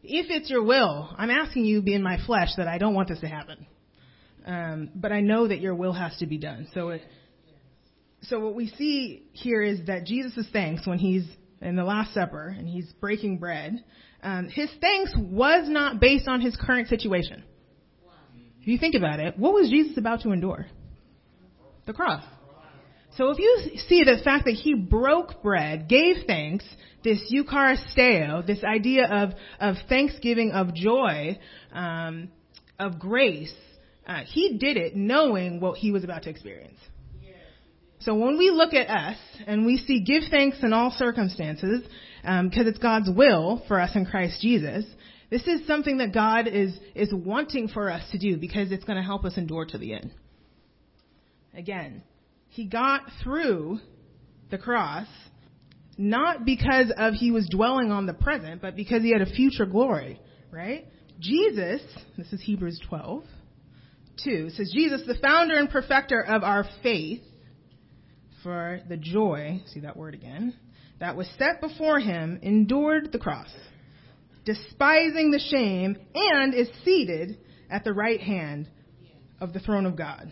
if 0.04 0.28
it's 0.30 0.50
your 0.50 0.64
will, 0.64 1.14
I'm 1.18 1.30
asking 1.30 1.66
you 1.66 1.82
be 1.82 1.94
in 1.94 2.04
my 2.04 2.18
flesh 2.26 2.50
that 2.58 2.68
I 2.68 2.78
don't 2.78 2.94
want 2.94 3.10
this 3.10 3.20
to 3.20 3.28
happen. 3.28 3.66
Um, 4.46 4.90
but 4.96 5.12
I 5.12 5.22
know 5.22 5.48
that 5.48 5.62
your 5.62 5.76
will 5.76 5.94
has 5.94 6.18
to 6.18 6.26
be 6.26 6.38
done. 6.38 6.68
So 6.74 6.90
it, 6.90 7.02
so 8.24 8.40
what 8.40 8.56
we 8.56 8.68
see 8.70 9.28
here 9.34 9.62
is 9.62 9.86
that 9.88 10.06
Jesus' 10.06 10.48
thanks 10.52 10.86
when 10.88 10.98
he's 10.98 11.26
in 11.62 11.76
the 11.76 11.84
Last 11.84 12.14
Supper 12.14 12.48
and 12.48 12.68
he's 12.68 12.92
breaking 13.00 13.38
bread, 13.38 13.84
um, 14.24 14.48
his 14.48 14.70
thanks 14.80 15.14
was 15.18 15.70
not 15.70 16.00
based 16.00 16.28
on 16.28 16.42
his 16.42 16.56
current 16.56 16.88
situation. 16.88 17.44
If 18.62 18.68
you 18.68 18.78
think 18.78 18.96
about 18.96 19.20
it, 19.20 19.38
what 19.38 19.54
was 19.54 19.70
Jesus 19.70 19.98
about 19.98 20.22
to 20.22 20.32
endure? 20.32 20.68
The 21.86 21.94
cross. 21.94 22.24
So 23.18 23.30
if 23.32 23.40
you 23.40 23.80
see 23.88 24.04
the 24.04 24.22
fact 24.24 24.46
that 24.46 24.54
he 24.54 24.74
broke 24.74 25.42
bread, 25.42 25.90
gave 25.90 26.18
thanks, 26.28 26.64
this 27.04 27.34
Eucharisteo, 27.34 28.46
this 28.46 28.64
idea 28.64 29.06
of, 29.08 29.32
of 29.60 29.76
thanksgiving, 29.90 30.52
of 30.52 30.74
joy, 30.74 31.38
um, 31.74 32.30
of 32.80 33.00
grace, 33.00 33.54
uh, 34.08 34.22
he 34.26 34.58
did 34.58 34.78
it 34.78 34.96
knowing 34.96 35.60
what 35.60 35.78
he 35.78 35.92
was 35.92 36.04
about 36.04 36.24
to 36.24 36.30
experience. 36.30 36.80
So 38.00 38.16
when 38.16 38.38
we 38.38 38.50
look 38.50 38.74
at 38.74 38.90
us 38.90 39.18
and 39.46 39.66
we 39.66 39.78
see 39.78 40.02
give 40.02 40.24
thanks 40.32 40.58
in 40.64 40.74
all 40.74 40.92
circumstances, 40.92 41.82
because 42.22 42.62
um, 42.64 42.68
it's 42.68 42.80
God's 42.80 43.10
will 43.10 43.64
for 43.68 43.80
us 43.80 43.96
in 43.96 44.06
Christ 44.06 44.42
Jesus, 44.42 44.86
this 45.32 45.48
is 45.48 45.66
something 45.66 46.00
that 46.00 46.14
God 46.14 46.48
is, 46.48 46.78
is 46.94 47.12
wanting 47.12 47.70
for 47.70 47.90
us 47.90 48.04
to 48.12 48.20
do 48.20 48.36
because 48.36 48.70
it's 48.72 48.84
going 48.84 48.98
to 48.98 49.04
help 49.04 49.24
us 49.24 49.38
endure 49.38 49.66
to 49.66 49.78
the 49.78 49.94
end. 49.94 50.12
Again, 51.56 52.04
he 52.50 52.66
got 52.66 53.04
through 53.24 53.80
the 54.52 54.58
cross 54.58 55.08
not 55.98 56.44
because 56.46 56.92
of 56.98 57.14
he 57.14 57.32
was 57.32 57.48
dwelling 57.50 57.92
on 57.92 58.06
the 58.06 58.14
present, 58.14 58.62
but 58.62 58.76
because 58.76 59.04
he 59.04 59.12
had 59.12 59.22
a 59.22 59.32
future 59.32 59.66
glory, 59.66 60.20
right? 60.52 60.86
Jesus, 61.20 61.82
this 62.18 62.34
is 62.34 62.42
Hebrews 62.42 62.82
12, 62.90 63.24
2, 64.24 64.50
says, 64.50 64.72
Jesus, 64.74 65.04
the 65.06 65.18
founder 65.22 65.56
and 65.56 65.70
perfecter 65.70 66.22
of 66.22 66.44
our 66.44 66.66
faith, 66.84 67.22
for 68.44 68.82
the 68.90 68.98
joy, 68.98 69.62
see 69.68 69.82
that 69.82 69.96
word 69.96 70.14
again, 70.14 70.56
that 71.00 71.16
was 71.16 71.30
set 71.38 71.62
before 71.62 72.00
him, 72.00 72.40
endured 72.42 73.12
the 73.12 73.20
cross 73.20 73.50
despising 74.54 75.32
the 75.32 75.40
shame, 75.40 75.98
and 76.14 76.54
is 76.54 76.70
seated 76.84 77.38
at 77.70 77.84
the 77.84 77.94
right 77.94 78.20
hand 78.20 78.70
of 79.40 79.54
the 79.54 79.60
throne 79.60 79.86
of 79.86 79.96
God. 79.96 80.32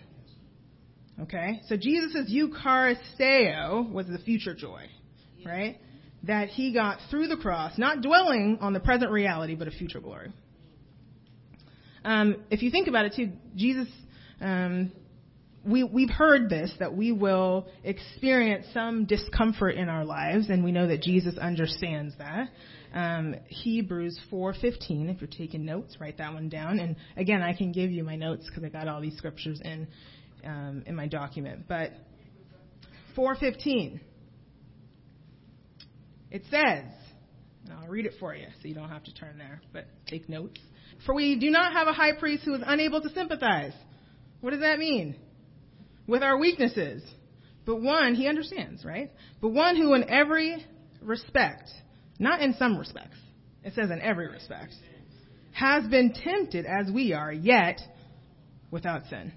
Okay? 1.21 1.61
So 1.67 1.75
Jesus' 1.77 2.31
Eucharisteo 2.31 3.91
was 3.91 4.07
the 4.07 4.19
future 4.19 4.53
joy, 4.53 4.85
right? 5.45 5.79
That 6.23 6.49
he 6.49 6.73
got 6.73 6.99
through 7.09 7.27
the 7.27 7.37
cross, 7.37 7.77
not 7.77 8.01
dwelling 8.01 8.59
on 8.61 8.73
the 8.73 8.79
present 8.79 9.11
reality, 9.11 9.55
but 9.55 9.67
a 9.67 9.71
future 9.71 9.99
glory. 9.99 10.31
Um, 12.03 12.37
if 12.49 12.61
you 12.61 12.71
think 12.71 12.87
about 12.87 13.05
it 13.05 13.13
too, 13.15 13.31
Jesus, 13.55 13.87
um, 14.39 14.91
we, 15.65 15.83
we've 15.83 16.09
heard 16.09 16.49
this, 16.49 16.71
that 16.79 16.95
we 16.95 17.11
will 17.11 17.67
experience 17.83 18.65
some 18.73 19.05
discomfort 19.05 19.75
in 19.75 19.89
our 19.89 20.05
lives, 20.05 20.49
and 20.49 20.63
we 20.63 20.71
know 20.71 20.87
that 20.87 21.01
Jesus 21.01 21.37
understands 21.37 22.13
that 22.17 22.49
um, 22.93 23.35
Hebrews 23.47 24.19
4:15. 24.31 25.09
If 25.09 25.21
you're 25.21 25.27
taking 25.27 25.65
notes, 25.65 25.97
write 25.99 26.17
that 26.17 26.33
one 26.33 26.49
down. 26.49 26.79
And 26.79 26.95
again, 27.17 27.41
I 27.41 27.53
can 27.53 27.71
give 27.71 27.91
you 27.91 28.03
my 28.03 28.15
notes 28.15 28.45
because 28.47 28.63
I 28.63 28.69
got 28.69 28.87
all 28.87 29.01
these 29.01 29.17
scriptures 29.17 29.61
in 29.63 29.87
um, 30.43 30.83
in 30.85 30.95
my 30.95 31.07
document. 31.07 31.65
But 31.67 31.91
4:15. 33.15 33.99
It 36.31 36.43
says, 36.51 36.85
and 37.65 37.73
I'll 37.73 37.87
read 37.87 38.05
it 38.05 38.13
for 38.19 38.35
you 38.35 38.45
so 38.61 38.67
you 38.67 38.75
don't 38.75 38.89
have 38.89 39.03
to 39.05 39.13
turn 39.13 39.37
there, 39.39 39.61
but 39.73 39.85
take 40.07 40.29
notes. 40.29 40.59
For 41.05 41.15
we 41.15 41.39
do 41.39 41.49
not 41.49 41.73
have 41.73 41.87
a 41.87 41.93
high 41.93 42.13
priest 42.13 42.43
who 42.43 42.53
is 42.53 42.61
unable 42.65 43.01
to 43.01 43.09
sympathize. 43.09 43.73
What 44.41 44.51
does 44.51 44.61
that 44.61 44.77
mean? 44.77 45.15
With 46.07 46.21
our 46.21 46.37
weaknesses. 46.37 47.03
But 47.65 47.81
one, 47.81 48.15
he 48.15 48.27
understands, 48.27 48.85
right? 48.85 49.11
But 49.41 49.49
one 49.49 49.75
who 49.75 49.93
in 49.93 50.09
every 50.09 50.65
respect 51.01 51.69
not 52.19 52.41
in 52.41 52.53
some 52.55 52.77
respects. 52.77 53.17
It 53.63 53.73
says 53.73 53.89
in 53.89 54.01
every 54.01 54.27
respect. 54.27 54.73
Has 55.51 55.87
been 55.87 56.13
tempted 56.13 56.65
as 56.65 56.91
we 56.91 57.13
are, 57.13 57.33
yet 57.33 57.79
without 58.71 59.07
sin. 59.09 59.33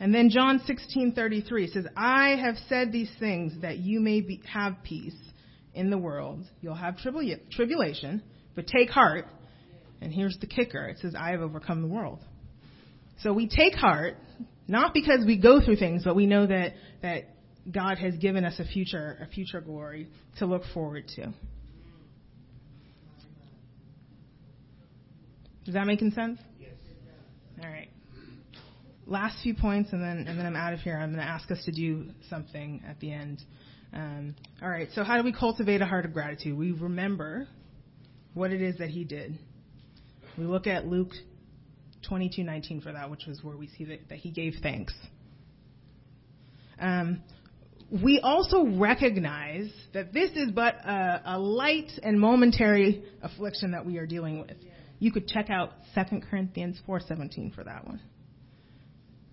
And 0.00 0.14
then 0.14 0.30
John 0.30 0.60
16:33 0.60 1.66
says, 1.66 1.86
"I 1.96 2.36
have 2.36 2.56
said 2.68 2.92
these 2.92 3.10
things 3.18 3.58
that 3.60 3.78
you 3.78 4.00
may 4.00 4.20
be, 4.20 4.40
have 4.46 4.76
peace 4.84 5.16
in 5.74 5.90
the 5.90 5.98
world. 5.98 6.46
You'll 6.60 6.74
have 6.74 6.96
tribula- 6.96 7.50
tribulation, 7.50 8.22
but 8.54 8.66
take 8.66 8.90
heart." 8.90 9.26
And 10.00 10.12
here's 10.12 10.38
the 10.38 10.46
kicker. 10.46 10.86
It 10.86 10.98
says, 10.98 11.16
"I 11.16 11.30
have 11.32 11.40
overcome 11.40 11.82
the 11.82 11.88
world." 11.88 12.20
So 13.18 13.32
we 13.32 13.48
take 13.48 13.74
heart 13.74 14.16
not 14.68 14.94
because 14.94 15.24
we 15.24 15.36
go 15.38 15.60
through 15.60 15.76
things, 15.76 16.04
but 16.04 16.14
we 16.14 16.26
know 16.26 16.46
that 16.46 16.74
that 17.02 17.24
God 17.70 17.98
has 17.98 18.14
given 18.16 18.44
us 18.44 18.58
a 18.58 18.64
future, 18.64 19.18
a 19.20 19.26
future 19.26 19.60
glory 19.60 20.08
to 20.38 20.46
look 20.46 20.62
forward 20.72 21.06
to. 21.16 21.32
Does 25.64 25.74
that 25.74 25.86
make 25.86 26.00
sense? 26.00 26.38
Yes. 26.58 26.70
All 27.62 27.68
right. 27.68 27.90
Last 29.06 29.42
few 29.42 29.54
points, 29.54 29.92
and 29.92 30.02
then 30.02 30.26
and 30.26 30.38
then 30.38 30.46
I'm 30.46 30.56
out 30.56 30.72
of 30.72 30.80
here. 30.80 30.96
I'm 30.96 31.12
going 31.12 31.22
to 31.22 31.30
ask 31.30 31.50
us 31.50 31.62
to 31.66 31.72
do 31.72 32.06
something 32.30 32.82
at 32.88 32.98
the 33.00 33.12
end. 33.12 33.42
Um, 33.92 34.34
all 34.62 34.68
right. 34.68 34.88
So 34.94 35.04
how 35.04 35.18
do 35.18 35.24
we 35.24 35.32
cultivate 35.32 35.82
a 35.82 35.86
heart 35.86 36.06
of 36.06 36.14
gratitude? 36.14 36.56
We 36.56 36.72
remember 36.72 37.48
what 38.32 38.50
it 38.50 38.62
is 38.62 38.78
that 38.78 38.88
He 38.88 39.04
did. 39.04 39.38
We 40.38 40.44
look 40.44 40.66
at 40.66 40.86
Luke 40.86 41.12
22:19 42.08 42.82
for 42.82 42.92
that, 42.92 43.10
which 43.10 43.26
was 43.26 43.42
where 43.42 43.56
we 43.56 43.68
see 43.68 43.84
that, 43.84 44.08
that 44.08 44.18
He 44.18 44.30
gave 44.30 44.54
thanks. 44.62 44.94
Um, 46.80 47.22
we 47.90 48.20
also 48.20 48.66
recognize 48.66 49.70
that 49.94 50.12
this 50.12 50.30
is 50.32 50.50
but 50.52 50.74
a, 50.84 51.22
a, 51.24 51.38
light 51.38 51.90
and 52.02 52.20
momentary 52.20 53.02
affliction 53.22 53.70
that 53.70 53.86
we 53.86 53.96
are 53.96 54.06
dealing 54.06 54.40
with. 54.40 54.56
You 54.98 55.10
could 55.10 55.26
check 55.26 55.48
out 55.48 55.70
2 55.94 56.20
Corinthians 56.28 56.80
4:17 56.86 57.54
for 57.54 57.64
that 57.64 57.86
one. 57.86 58.00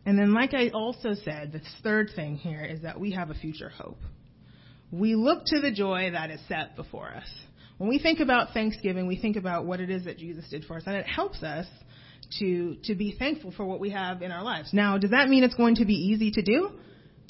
And 0.06 0.18
then 0.18 0.34
like 0.34 0.54
I 0.54 0.70
also 0.70 1.16
said, 1.16 1.52
the 1.52 1.62
third 1.84 2.12
thing 2.16 2.38
here 2.38 2.64
is 2.64 2.82
that 2.84 3.00
we 3.00 3.12
have 3.12 3.30
a 3.30 3.34
future 3.34 3.70
hope. 3.70 4.00
We 4.92 5.16
look 5.16 5.44
to 5.48 5.60
the 5.60 5.72
joy 5.72 6.12
that 6.12 6.30
is 6.30 6.40
set 6.48 6.76
before 6.76 7.10
us. 7.10 7.28
When 7.78 7.90
we 7.90 8.00
think 8.00 8.20
about 8.20 8.54
Thanksgiving, 8.54 9.08
we 9.08 9.18
think 9.18 9.36
about 9.36 9.66
what 9.66 9.82
it 9.82 9.90
is 9.90 10.06
that 10.06 10.18
Jesus 10.18 10.48
did 10.50 10.64
for 10.64 10.78
us, 10.78 10.84
and 10.86 10.96
it 10.96 11.08
helps 11.08 11.44
us 11.44 11.66
to 12.40 12.76
to 12.86 12.96
be 12.96 13.16
thankful 13.18 13.52
for 13.52 13.66
what 13.66 13.82
we 13.82 13.90
have 13.90 14.22
in 14.22 14.32
our 14.32 14.44
lives. 14.44 14.70
Now, 14.72 14.98
does 14.98 15.12
that 15.12 15.28
mean 15.28 15.44
it's 15.44 15.56
going 15.56 15.76
to 15.76 15.86
be 15.86 15.96
easy 15.96 16.32
to 16.32 16.42
do? 16.42 16.70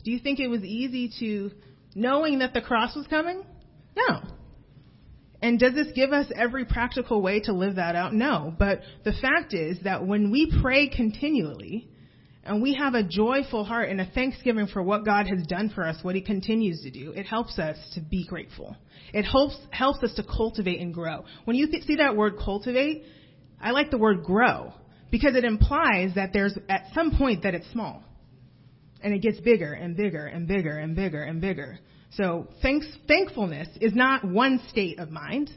Do 0.06 0.12
you 0.12 0.20
think 0.20 0.40
it 0.40 0.48
was 0.48 0.64
easy 0.64 1.12
to, 1.20 1.52
knowing 1.96 2.40
that 2.40 2.54
the 2.54 2.62
cross 2.62 2.96
was 2.96 3.08
coming? 3.08 3.44
No. 3.98 4.22
And 5.42 5.60
does 5.60 5.74
this 5.74 5.88
give 5.96 6.14
us 6.14 6.28
every 6.36 6.64
practical 6.64 7.24
way 7.24 7.40
to 7.42 7.54
live 7.54 7.78
that 7.78 7.96
out? 7.96 8.14
No. 8.14 8.54
But 8.58 8.82
the 9.04 9.14
fact 9.14 9.56
is 9.56 9.80
that 9.84 10.06
when 10.06 10.30
we 10.30 10.54
pray 10.62 10.90
continually, 10.90 11.90
and 12.44 12.62
we 12.62 12.76
have 12.76 12.94
a 12.94 13.02
joyful 13.02 13.64
heart 13.64 13.90
and 13.90 14.00
a 14.00 14.06
thanksgiving 14.06 14.68
for 14.68 14.84
what 14.84 15.06
God 15.06 15.26
has 15.26 15.48
done 15.48 15.72
for 15.74 15.84
us, 15.84 15.98
what 16.04 16.14
He 16.14 16.22
continues 16.22 16.84
to 16.84 16.92
do, 16.92 17.12
it 17.14 17.26
helps 17.26 17.58
us 17.58 17.76
to 17.96 18.02
be 18.02 18.28
grateful. 18.28 18.78
It 19.12 19.24
helps, 19.24 19.58
helps 19.72 20.04
us 20.04 20.14
to 20.18 20.24
cultivate 20.24 20.82
and 20.82 20.94
grow. 20.94 21.26
When 21.46 21.56
you 21.56 21.66
th- 21.66 21.86
see 21.86 21.96
that 21.96 22.16
word 22.16 22.36
cultivate, 22.38 23.06
I 23.60 23.72
like 23.72 23.90
the 23.90 23.98
word 23.98 24.24
grow 24.24 24.72
because 25.10 25.36
it 25.36 25.44
implies 25.44 26.14
that 26.14 26.32
there's 26.32 26.56
at 26.70 26.94
some 26.94 27.18
point 27.18 27.42
that 27.42 27.56
it's 27.56 27.72
small 27.72 28.04
and 29.06 29.14
it 29.14 29.20
gets 29.20 29.40
bigger 29.40 29.72
and 29.72 29.96
bigger 29.96 30.26
and 30.26 30.48
bigger 30.48 30.80
and 30.80 30.96
bigger 30.96 31.22
and 31.22 31.40
bigger. 31.40 31.78
So 32.14 32.48
thanks, 32.64 32.88
thankfulness 33.08 33.68
is 33.80 33.94
not 33.94 34.26
one 34.26 34.60
state 34.70 34.98
of 34.98 35.12
mind. 35.12 35.52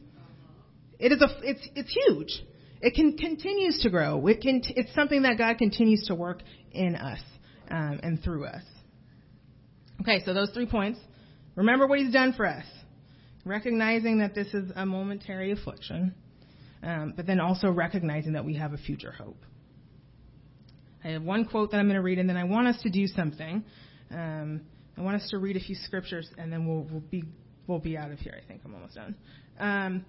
It 0.99 1.13
is 1.13 1.23
a, 1.23 1.29
it's, 1.43 1.67
it's 1.75 1.91
huge. 1.91 2.45
It 2.83 2.95
can 2.95 3.17
continues 3.17 3.81
to 3.83 3.91
grow. 3.91 4.27
It 4.27 4.43
can, 4.43 4.61
it's 4.67 4.95
something 4.95 5.23
that 5.23 5.39
God 5.39 5.57
continues 5.57 6.05
to 6.09 6.15
work 6.15 6.43
in 6.73 6.95
us 6.95 7.21
um, 7.71 8.01
and 8.03 8.23
through 8.23 8.45
us. 8.45 8.63
Okay, 10.03 10.23
so 10.27 10.35
those 10.35 10.51
three 10.51 10.67
points. 10.67 11.01
Remember 11.55 11.87
what 11.87 12.01
He's 12.01 12.13
done 12.13 12.35
for 12.35 12.45
us. 12.45 12.67
Recognizing 13.47 14.19
that 14.19 14.35
this 14.35 14.49
is 14.53 14.71
a 14.77 14.85
momentary 14.85 15.53
affliction, 15.53 16.15
um, 16.83 17.15
but 17.17 17.27
then 17.27 17.41
also 17.41 17.71
recognizing 17.71 18.35
that 18.35 18.45
we 18.45 18.57
have 18.57 18.75
a 18.75 18.79
future 18.79 19.11
hope. 19.11 19.39
I 21.05 21.09
have 21.09 21.23
one 21.23 21.45
quote 21.45 21.71
that 21.71 21.79
I'm 21.79 21.87
going 21.87 21.97
to 21.97 22.03
read, 22.03 22.19
and 22.19 22.29
then 22.29 22.37
I 22.37 22.45
want 22.45 22.67
us 22.67 22.81
to 22.83 22.91
do 22.91 23.07
something. 23.07 23.65
Um, 24.11 24.63
I 24.97 25.03
want 25.03 25.21
us 25.21 25.29
to 25.31 25.39
read 25.39 25.57
a 25.57 25.61
few 25.61 25.77
scriptures, 25.77 26.29
and 26.39 26.53
then 26.53 26.67
we'll, 26.67 26.87
we'll 26.91 27.01
be 27.01 27.25
we'll 27.67 27.79
be 27.79 27.97
out 27.97 28.11
of 28.11 28.19
here. 28.19 28.35
I 28.37 28.47
think 28.47 28.63
I'm 28.65 28.75
almost 28.75 28.95
done. 28.95 29.15
Um, 29.61 30.05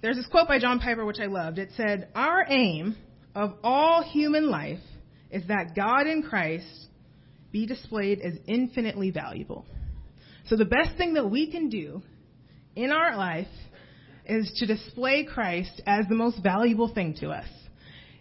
there's 0.00 0.16
this 0.16 0.26
quote 0.28 0.48
by 0.48 0.58
John 0.58 0.78
Piper 0.78 1.04
which 1.04 1.20
I 1.20 1.26
loved. 1.26 1.58
It 1.58 1.70
said, 1.76 2.08
"Our 2.14 2.46
aim 2.48 2.96
of 3.34 3.54
all 3.62 4.02
human 4.02 4.50
life 4.50 4.80
is 5.30 5.46
that 5.48 5.74
God 5.74 6.06
in 6.06 6.22
Christ 6.22 6.86
be 7.52 7.66
displayed 7.66 8.20
as 8.20 8.34
infinitely 8.46 9.10
valuable." 9.10 9.66
So 10.46 10.56
the 10.56 10.64
best 10.64 10.96
thing 10.96 11.14
that 11.14 11.28
we 11.28 11.50
can 11.50 11.68
do 11.68 12.02
in 12.76 12.92
our 12.92 13.16
life 13.16 13.48
is 14.24 14.50
to 14.58 14.66
display 14.66 15.24
Christ 15.24 15.82
as 15.86 16.06
the 16.08 16.14
most 16.14 16.42
valuable 16.42 16.92
thing 16.92 17.14
to 17.20 17.30
us. 17.30 17.46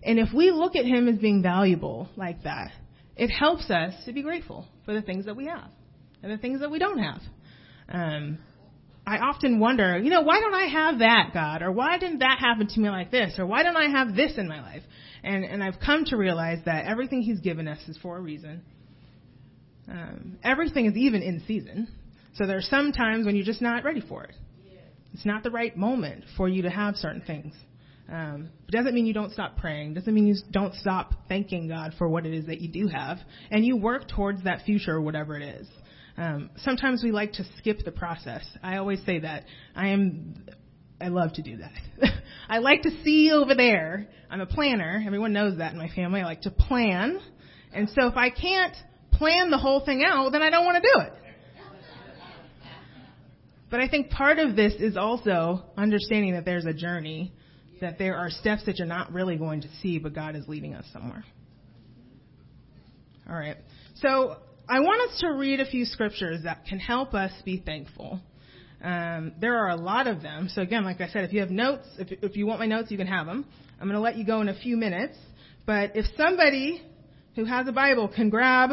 And 0.05 0.19
if 0.19 0.29
we 0.31 0.51
look 0.51 0.75
at 0.75 0.85
him 0.85 1.07
as 1.07 1.17
being 1.17 1.41
valuable 1.41 2.07
like 2.15 2.43
that, 2.43 2.71
it 3.17 3.29
helps 3.29 3.69
us 3.71 3.93
to 4.05 4.13
be 4.13 4.21
grateful 4.21 4.67
for 4.85 4.93
the 4.93 5.01
things 5.01 5.25
that 5.25 5.35
we 5.35 5.47
have 5.47 5.71
and 6.21 6.31
the 6.31 6.37
things 6.37 6.59
that 6.59 6.69
we 6.69 6.77
don't 6.77 6.99
have. 6.99 7.21
Um, 7.89 8.37
I 9.07 9.17
often 9.17 9.59
wonder, 9.59 9.97
you 9.97 10.11
know, 10.11 10.21
why 10.21 10.39
don't 10.39 10.53
I 10.53 10.65
have 10.67 10.99
that, 10.99 11.31
God? 11.33 11.63
Or 11.63 11.71
why 11.71 11.97
didn't 11.97 12.19
that 12.19 12.37
happen 12.39 12.67
to 12.67 12.79
me 12.79 12.89
like 12.89 13.09
this? 13.11 13.35
Or 13.39 13.47
why 13.47 13.63
don't 13.63 13.77
I 13.77 13.89
have 13.89 14.15
this 14.15 14.33
in 14.37 14.47
my 14.47 14.61
life? 14.61 14.83
And, 15.23 15.43
and 15.43 15.63
I've 15.63 15.79
come 15.83 16.05
to 16.05 16.17
realize 16.17 16.59
that 16.65 16.85
everything 16.85 17.21
He's 17.21 17.39
given 17.39 17.67
us 17.67 17.79
is 17.87 17.97
for 17.97 18.17
a 18.17 18.21
reason. 18.21 18.61
Um, 19.89 20.37
everything 20.43 20.85
is 20.85 20.95
even 20.95 21.21
in 21.21 21.43
season. 21.47 21.87
So 22.35 22.45
there 22.45 22.57
are 22.57 22.63
some 22.63 22.91
times 22.91 23.25
when 23.25 23.35
you're 23.35 23.45
just 23.45 23.61
not 23.61 23.83
ready 23.83 24.01
for 24.01 24.23
it. 24.23 24.35
It's 25.13 25.25
not 25.25 25.43
the 25.43 25.51
right 25.51 25.75
moment 25.77 26.25
for 26.35 26.49
you 26.49 26.63
to 26.63 26.69
have 26.69 26.95
certain 26.95 27.21
things. 27.21 27.53
Um, 28.11 28.49
doesn't 28.69 28.93
mean 28.93 29.05
you 29.05 29.13
don't 29.13 29.31
stop 29.31 29.57
praying. 29.57 29.95
Doesn't 29.95 30.13
mean 30.13 30.27
you 30.27 30.35
don't 30.51 30.75
stop 30.75 31.13
thanking 31.27 31.67
God 31.67 31.93
for 31.97 32.07
what 32.07 32.25
it 32.25 32.33
is 32.33 32.45
that 32.45 32.61
you 32.61 32.69
do 32.69 32.87
have, 32.87 33.17
and 33.49 33.65
you 33.65 33.77
work 33.77 34.07
towards 34.07 34.43
that 34.43 34.61
future, 34.65 35.01
whatever 35.01 35.37
it 35.37 35.43
is. 35.43 35.67
Um, 36.17 36.49
sometimes 36.57 37.03
we 37.03 37.11
like 37.11 37.33
to 37.33 37.45
skip 37.57 37.79
the 37.83 37.91
process. 37.91 38.45
I 38.63 38.77
always 38.77 39.03
say 39.05 39.19
that. 39.19 39.45
I 39.75 39.87
am. 39.89 40.45
I 41.01 41.09
love 41.09 41.33
to 41.33 41.41
do 41.41 41.57
that. 41.57 42.11
I 42.49 42.59
like 42.59 42.83
to 42.83 42.91
see 43.03 43.31
over 43.31 43.55
there. 43.55 44.07
I'm 44.29 44.39
a 44.39 44.45
planner. 44.45 45.03
Everyone 45.05 45.33
knows 45.33 45.57
that 45.57 45.73
in 45.73 45.77
my 45.77 45.89
family. 45.89 46.21
I 46.21 46.25
like 46.25 46.41
to 46.41 46.51
plan, 46.51 47.19
and 47.73 47.89
so 47.89 48.07
if 48.07 48.15
I 48.15 48.29
can't 48.29 48.75
plan 49.13 49.49
the 49.49 49.57
whole 49.57 49.83
thing 49.83 50.03
out, 50.05 50.31
then 50.31 50.41
I 50.41 50.49
don't 50.49 50.65
want 50.65 50.83
to 50.83 50.89
do 50.93 51.01
it. 51.01 51.13
But 53.71 53.79
I 53.79 53.89
think 53.89 54.11
part 54.11 54.37
of 54.37 54.55
this 54.55 54.73
is 54.75 54.95
also 54.95 55.65
understanding 55.75 56.33
that 56.33 56.45
there's 56.45 56.65
a 56.65 56.73
journey 56.73 57.33
that 57.81 57.97
there 57.97 58.15
are 58.15 58.29
steps 58.29 58.65
that 58.65 58.77
you're 58.77 58.87
not 58.87 59.11
really 59.11 59.37
going 59.37 59.61
to 59.61 59.67
see, 59.81 59.99
but 59.99 60.13
God 60.13 60.35
is 60.35 60.47
leading 60.47 60.73
us 60.73 60.85
somewhere. 60.91 61.23
All 63.29 63.35
right. 63.35 63.57
So 63.95 64.37
I 64.67 64.79
want 64.79 65.09
us 65.09 65.19
to 65.21 65.29
read 65.33 65.59
a 65.59 65.65
few 65.65 65.85
scriptures 65.85 66.41
that 66.43 66.65
can 66.65 66.79
help 66.79 67.13
us 67.13 67.31
be 67.43 67.61
thankful. 67.65 68.19
Um, 68.83 69.33
there 69.39 69.57
are 69.57 69.69
a 69.69 69.75
lot 69.75 70.07
of 70.07 70.21
them. 70.21 70.49
So 70.49 70.61
again, 70.61 70.83
like 70.83 71.01
I 71.01 71.07
said, 71.07 71.23
if 71.23 71.33
you 71.33 71.39
have 71.39 71.49
notes, 71.49 71.87
if, 71.97 72.11
if 72.23 72.35
you 72.35 72.45
want 72.45 72.59
my 72.59 72.67
notes, 72.67 72.91
you 72.91 72.97
can 72.97 73.07
have 73.07 73.25
them. 73.25 73.45
I'm 73.79 73.87
going 73.87 73.95
to 73.95 74.01
let 74.01 74.15
you 74.15 74.25
go 74.25 74.41
in 74.41 74.49
a 74.49 74.59
few 74.59 74.77
minutes. 74.77 75.17
But 75.65 75.95
if 75.95 76.05
somebody 76.17 76.83
who 77.35 77.45
has 77.45 77.67
a 77.67 77.71
Bible 77.71 78.07
can 78.07 78.29
grab 78.29 78.71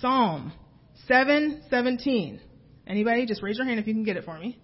Psalm 0.00 0.52
717. 1.06 2.40
Anybody? 2.86 3.26
Just 3.26 3.42
raise 3.42 3.56
your 3.56 3.66
hand 3.66 3.80
if 3.80 3.86
you 3.86 3.94
can 3.94 4.04
get 4.04 4.16
it 4.16 4.24
for 4.24 4.38
me. 4.38 4.58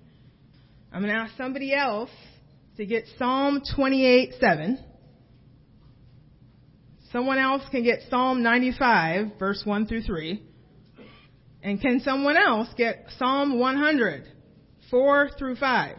I'm 0.92 1.03
going 1.03 1.14
to 1.14 1.20
ask 1.20 1.37
somebody 1.37 1.75
else 1.75 2.11
to 2.77 2.87
get 2.87 3.05
Psalm 3.19 3.62
28 3.75 4.35
7. 4.41 4.79
Someone 7.12 7.39
else 7.39 7.62
can 7.71 7.83
get 7.83 8.01
Psalm 8.11 8.43
95, 8.43 9.39
verse 9.39 9.62
1 9.65 9.87
through 9.87 10.03
3. 10.03 10.43
And 11.62 11.81
can 11.81 12.01
someone 12.01 12.37
else 12.37 12.69
get 12.77 13.07
Psalm 13.19 13.59
100, 13.59 14.25
4 14.91 15.31
through 15.39 15.57
5? 15.57 15.97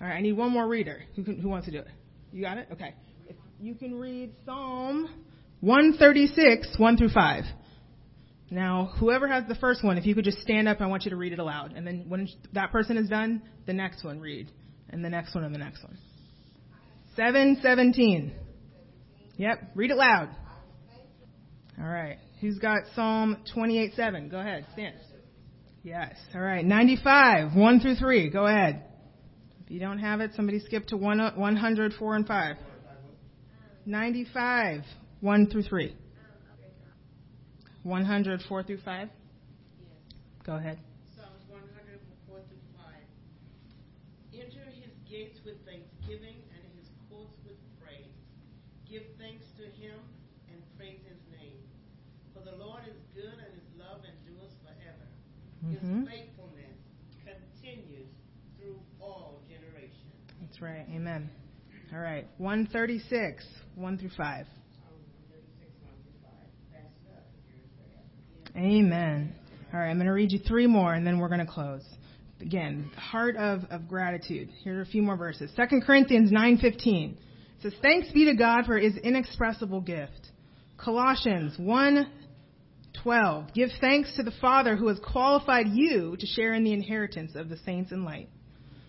All 0.00 0.06
right, 0.06 0.14
I 0.14 0.20
need 0.20 0.32
one 0.32 0.52
more 0.52 0.66
reader. 0.66 1.02
Who, 1.16 1.24
can, 1.24 1.40
who 1.40 1.48
wants 1.48 1.66
to 1.66 1.72
do 1.72 1.78
it? 1.78 1.88
You 2.32 2.42
got 2.42 2.58
it? 2.58 2.68
Okay. 2.72 2.94
If 3.28 3.36
you 3.60 3.74
can 3.74 3.98
read 3.98 4.32
Psalm 4.44 5.08
136, 5.60 6.78
1 6.78 6.96
through 6.96 7.10
5. 7.10 7.44
Now, 8.50 8.92
whoever 8.98 9.28
has 9.28 9.44
the 9.48 9.54
first 9.56 9.84
one, 9.84 9.98
if 9.98 10.06
you 10.06 10.14
could 10.14 10.24
just 10.24 10.38
stand 10.38 10.68
up, 10.68 10.80
I 10.80 10.86
want 10.86 11.04
you 11.04 11.10
to 11.10 11.16
read 11.16 11.32
it 11.32 11.38
aloud. 11.38 11.72
And 11.76 11.86
then 11.86 12.04
when 12.08 12.28
that 12.52 12.72
person 12.72 12.96
is 12.96 13.08
done, 13.08 13.42
the 13.66 13.72
next 13.72 14.04
one 14.04 14.20
read 14.20 14.50
and 14.90 15.04
the 15.04 15.08
next 15.08 15.34
one 15.34 15.44
and 15.44 15.54
the 15.54 15.58
next 15.58 15.82
one. 15.82 15.96
717. 17.16 18.32
Yep, 19.36 19.58
read 19.74 19.90
it 19.90 19.96
loud. 19.96 20.28
All 21.80 21.88
right. 21.88 22.18
Who's 22.40 22.58
got 22.58 22.82
Psalm 22.94 23.38
28 23.52 23.94
7? 23.94 24.28
Go 24.28 24.38
ahead, 24.38 24.66
stand. 24.72 24.94
Yes. 25.82 26.14
All 26.34 26.40
right. 26.40 26.64
95, 26.64 27.54
1 27.54 27.80
through 27.80 27.94
3. 27.96 28.30
Go 28.30 28.46
ahead. 28.46 28.84
If 29.64 29.70
you 29.70 29.80
don't 29.80 29.98
have 29.98 30.20
it, 30.20 30.32
somebody 30.34 30.60
skip 30.60 30.86
to 30.88 30.96
100, 30.96 31.92
4 31.94 32.16
and 32.16 32.26
5. 32.26 32.56
95, 33.86 34.82
1 35.20 35.46
through 35.46 35.62
3. 35.62 35.96
100, 37.82 38.42
4 38.46 38.62
through 38.62 38.80
5? 38.84 39.08
Go 40.44 40.56
ahead. 40.56 40.78
Gates 45.20 45.40
with 45.44 45.60
thanksgiving 45.68 46.40
and 46.56 46.64
his 46.80 46.88
courts 47.10 47.36
with 47.44 47.60
praise. 47.76 48.16
Give 48.88 49.02
thanks 49.20 49.44
to 49.60 49.68
him 49.76 50.00
and 50.48 50.56
praise 50.78 51.00
his 51.04 51.20
name. 51.36 51.60
For 52.32 52.40
the 52.40 52.56
Lord 52.56 52.80
is 52.88 52.96
good 53.12 53.36
and 53.36 53.52
his 53.52 53.68
love 53.76 54.00
endures 54.00 54.52
forever. 54.64 55.04
Mm-hmm. 55.60 55.76
His 55.76 56.08
faithfulness 56.08 56.78
continues 57.20 58.08
through 58.56 58.80
all 58.98 59.42
generations. 59.44 60.16
That's 60.40 60.62
right. 60.62 60.86
Amen. 60.88 61.28
All 61.92 62.00
right. 62.00 62.26
136, 62.38 63.44
1 63.74 63.98
through 63.98 64.10
5. 64.16 64.46
Amen. 68.56 69.34
All 69.72 69.78
right, 69.78 69.90
I'm 69.90 69.96
going 69.96 70.06
to 70.06 70.12
read 70.12 70.32
you 70.32 70.40
three 70.40 70.66
more 70.66 70.94
and 70.94 71.06
then 71.06 71.18
we're 71.18 71.28
going 71.28 71.46
to 71.46 71.50
close 71.50 71.84
again, 72.40 72.90
heart 72.96 73.36
of, 73.36 73.62
of 73.70 73.88
gratitude. 73.88 74.50
Here 74.62 74.78
are 74.78 74.82
a 74.82 74.86
few 74.86 75.02
more 75.02 75.16
verses. 75.16 75.50
2 75.56 75.80
Corinthians 75.84 76.30
9.15 76.30 77.14
says, 77.62 77.74
Thanks 77.82 78.10
be 78.12 78.26
to 78.26 78.34
God 78.34 78.66
for 78.66 78.78
his 78.78 78.96
inexpressible 78.96 79.80
gift. 79.80 80.30
Colossians 80.76 81.56
1.12 81.58 83.54
Give 83.54 83.70
thanks 83.80 84.14
to 84.16 84.22
the 84.22 84.32
Father 84.40 84.76
who 84.76 84.88
has 84.88 84.98
qualified 85.00 85.68
you 85.68 86.16
to 86.18 86.26
share 86.26 86.54
in 86.54 86.64
the 86.64 86.72
inheritance 86.72 87.32
of 87.34 87.48
the 87.48 87.58
saints 87.58 87.92
in 87.92 88.04
light. 88.04 88.28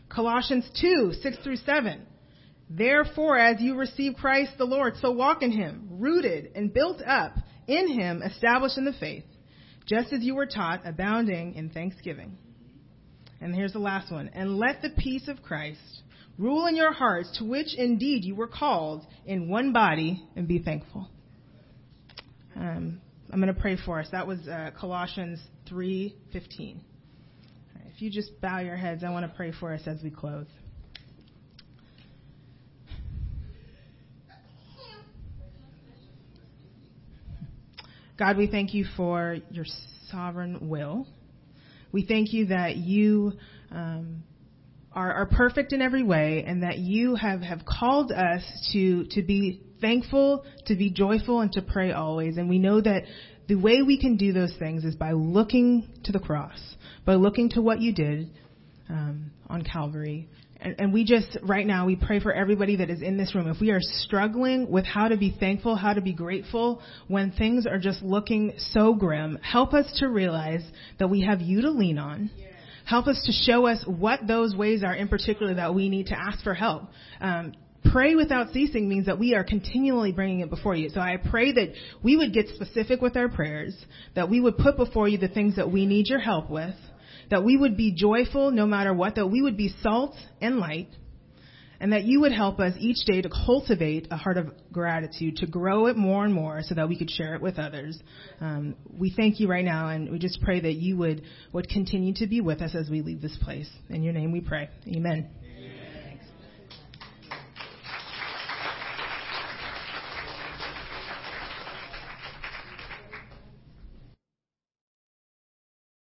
Colossians 0.10 0.70
2, 0.82 1.14
6 1.22 1.38
through 1.44 1.58
7. 1.58 2.06
Therefore, 2.70 3.38
as 3.38 3.62
you 3.62 3.76
receive 3.76 4.16
Christ 4.16 4.54
the 4.58 4.66
Lord, 4.66 4.96
so 5.02 5.12
walk 5.12 5.42
in 5.42 5.52
him, 5.52 5.88
rooted 5.92 6.52
and 6.56 6.74
built 6.74 7.02
up 7.06 7.34
in 7.68 7.90
him, 7.90 8.22
established 8.22 8.78
in 8.78 8.86
the 8.86 8.94
faith, 8.94 9.26
just 9.86 10.14
as 10.14 10.22
you 10.22 10.36
were 10.36 10.46
taught, 10.46 10.82
abounding 10.86 11.56
in 11.56 11.70
thanksgiving. 11.70 12.38
And 13.42 13.56
here's 13.56 13.74
the 13.74 13.80
last 13.80 14.12
one. 14.12 14.30
And 14.34 14.58
let 14.58 14.82
the 14.82 14.92
peace 14.92 15.28
of 15.28 15.42
Christ 15.42 15.80
rule 16.38 16.68
in 16.68 16.76
your 16.76 16.94
hearts, 16.94 17.38
to 17.40 17.44
which 17.44 17.76
indeed 17.76 18.24
you 18.24 18.36
were 18.36 18.48
called 18.48 19.06
in 19.26 19.50
one 19.50 19.74
body, 19.74 20.24
and 20.36 20.48
be 20.48 20.60
thankful. 20.60 21.10
Um, 22.56 23.02
I'm 23.32 23.42
going 23.42 23.54
to 23.54 23.60
pray 23.60 23.78
for 23.84 24.00
us. 24.00 24.08
That 24.12 24.28
was 24.28 24.48
uh, 24.48 24.72
Colossians 24.80 25.40
3:15. 25.70 26.14
Right, 26.34 27.86
if 27.94 28.02
you 28.02 28.12
just 28.12 28.40
bow 28.42 28.60
your 28.60 28.76
heads, 28.76 29.04
I 29.04 29.10
want 29.10 29.30
to 29.30 29.36
pray 29.36 29.52
for 29.58 29.74
us 29.74 29.82
as 29.88 29.98
we 30.04 30.12
close. 30.12 30.48
God, 38.18 38.38
we 38.38 38.46
thank 38.46 38.76
you 38.76 38.86
for 38.96 39.38
your 39.50 39.66
sovereign 40.12 40.70
will. 40.70 41.08
We 41.92 42.06
thank 42.06 42.34
you 42.34 42.48
that 42.48 42.78
you 42.78 43.34
um, 43.72 44.24
are, 44.94 45.14
are 45.14 45.26
perfect 45.26 45.74
in 45.74 45.82
every 45.82 46.04
way 46.04 46.44
and 46.46 46.64
that 46.64 46.78
you 46.78 47.16
have, 47.16 47.42
have 47.42 47.66
called 47.66 48.12
us 48.12 48.44
to, 48.74 49.06
to 49.12 49.22
be 49.22 49.62
thankful, 49.80 50.46
to 50.68 50.76
be 50.76 50.92
joyful, 50.92 51.42
and 51.42 51.52
to 51.54 51.62
pray 51.62 51.92
always. 51.92 52.38
And 52.38 52.50
we 52.50 52.60
know 52.60 52.82
that 52.82 53.04
the 53.48 53.56
way 53.56 53.82
we 53.82 54.00
can 54.00 54.18
do 54.18 54.32
those 54.32 54.54
things 54.58 54.84
is 54.84 54.96
by 54.96 55.12
looking 55.12 55.88
to 56.04 56.12
the 56.12 56.20
cross, 56.20 56.60
by 57.06 57.16
looking 57.16 57.50
to 57.52 57.62
what 57.62 57.82
you 57.82 57.94
did 57.94 58.30
um, 58.92 59.32
on 59.50 59.64
Calvary. 59.64 60.28
And, 60.60 60.76
and 60.78 60.94
we 60.94 61.04
just, 61.04 61.38
right 61.42 61.66
now, 61.66 61.88
we 61.88 61.96
pray 61.96 62.20
for 62.20 62.32
everybody 62.32 62.76
that 62.76 62.90
is 62.90 63.02
in 63.02 63.18
this 63.18 63.34
room. 63.34 63.48
If 63.48 63.60
we 63.60 63.72
are 63.72 63.80
struggling 63.82 64.70
with 64.70 64.86
how 64.86 65.08
to 65.08 65.18
be 65.18 65.36
thankful, 65.40 65.76
how 65.76 65.94
to 65.94 66.02
be 66.02 66.14
grateful 66.14 66.82
when 67.08 67.32
things 67.32 67.66
are 67.66 67.80
just 67.80 68.04
looking 68.04 68.54
so 68.58 68.94
grim, 68.94 69.40
help 69.42 69.74
us 69.74 69.92
to 70.00 70.08
realize 70.08 70.64
that 71.00 71.08
we 71.08 71.22
have 71.22 71.42
you 71.42 71.62
to 71.62 71.72
lean 71.72 71.98
on. 71.98 72.30
Help 72.86 73.08
us 73.08 73.24
to 73.26 73.32
show 73.32 73.66
us 73.66 73.84
what 73.88 74.28
those 74.28 74.56
ways 74.56 74.84
are 74.84 74.94
in 74.94 75.08
particular 75.08 75.56
that 75.56 75.74
we 75.74 75.90
need 75.90 76.08
to 76.08 76.20
ask 76.20 76.44
for 76.44 76.54
help. 76.54 76.84
Um, 77.22 77.54
pray 77.92 78.16
without 78.16 78.52
ceasing 78.52 78.90
means 78.90 79.06
that 79.06 79.18
we 79.18 79.34
are 79.34 79.44
continually 79.44 80.12
bringing 80.12 80.42
it 80.42 80.50
before 80.50 80.76
you. 80.76 80.90
So 80.90 81.00
I 81.00 81.18
pray 81.18 81.54
that 81.54 81.74
we 82.04 82.18
would 82.18 82.34
get 82.34 82.48
specific 82.50 83.02
with 83.02 83.16
our 83.16 83.30
prayers, 83.30 83.76
that 84.16 84.30
we 84.30 84.42
would 84.42 84.58
put 84.58 84.78
before 84.78 85.08
you 85.08 85.18
the 85.18 85.28
things 85.28 85.56
that 85.56 85.72
we 85.72 85.86
need 85.86 86.08
your 86.08 86.20
help 86.20 86.50
with, 86.50 86.76
that 87.32 87.44
we 87.44 87.58
would 87.58 87.76
be 87.76 87.92
joyful 87.92 88.52
no 88.52 88.68
matter 88.68 88.94
what, 88.94 89.16
that 89.16 89.28
we 89.28 89.42
would 89.42 89.58
be 89.58 89.74
salt 89.82 90.16
and 90.40 90.58
light, 90.58 90.90
and 91.80 91.94
that 91.94 92.04
you 92.04 92.22
would 92.22 92.32
help 92.32 92.60
us 92.60 92.74
each 92.78 93.04
day 93.06 93.22
to 93.22 93.30
cultivate 93.30 94.08
a 94.12 94.18
heart 94.18 94.38
of 94.38 94.52
gratitude, 94.72 95.38
to 95.38 95.48
grow 95.48 95.88
it 95.88 95.98
more 95.98 96.24
and 96.24 96.34
more 96.34 96.62
so 96.62 96.76
that 96.76 96.88
we 96.88 96.96
could 96.96 97.10
share 97.10 97.34
it 97.34 97.42
with 97.42 97.58
others. 97.58 98.00
Um, 98.40 98.76
we 98.88 99.12
thank 99.16 99.40
you 99.40 99.48
right 99.48 99.66
now, 99.66 99.90
and 99.90 100.12
we 100.12 100.20
just 100.20 100.40
pray 100.44 100.60
that 100.60 100.74
you 100.74 100.96
would, 100.98 101.24
would 101.54 101.68
continue 101.70 102.14
to 102.16 102.28
be 102.28 102.40
with 102.40 102.62
us 102.62 102.76
as 102.76 102.88
we 102.90 103.02
leave 103.02 103.22
this 103.22 103.38
place. 103.42 103.70
In 103.90 104.04
your 104.04 104.14
name 104.14 104.32
we 104.32 104.42
pray. 104.42 104.70
Amen. 104.88 105.30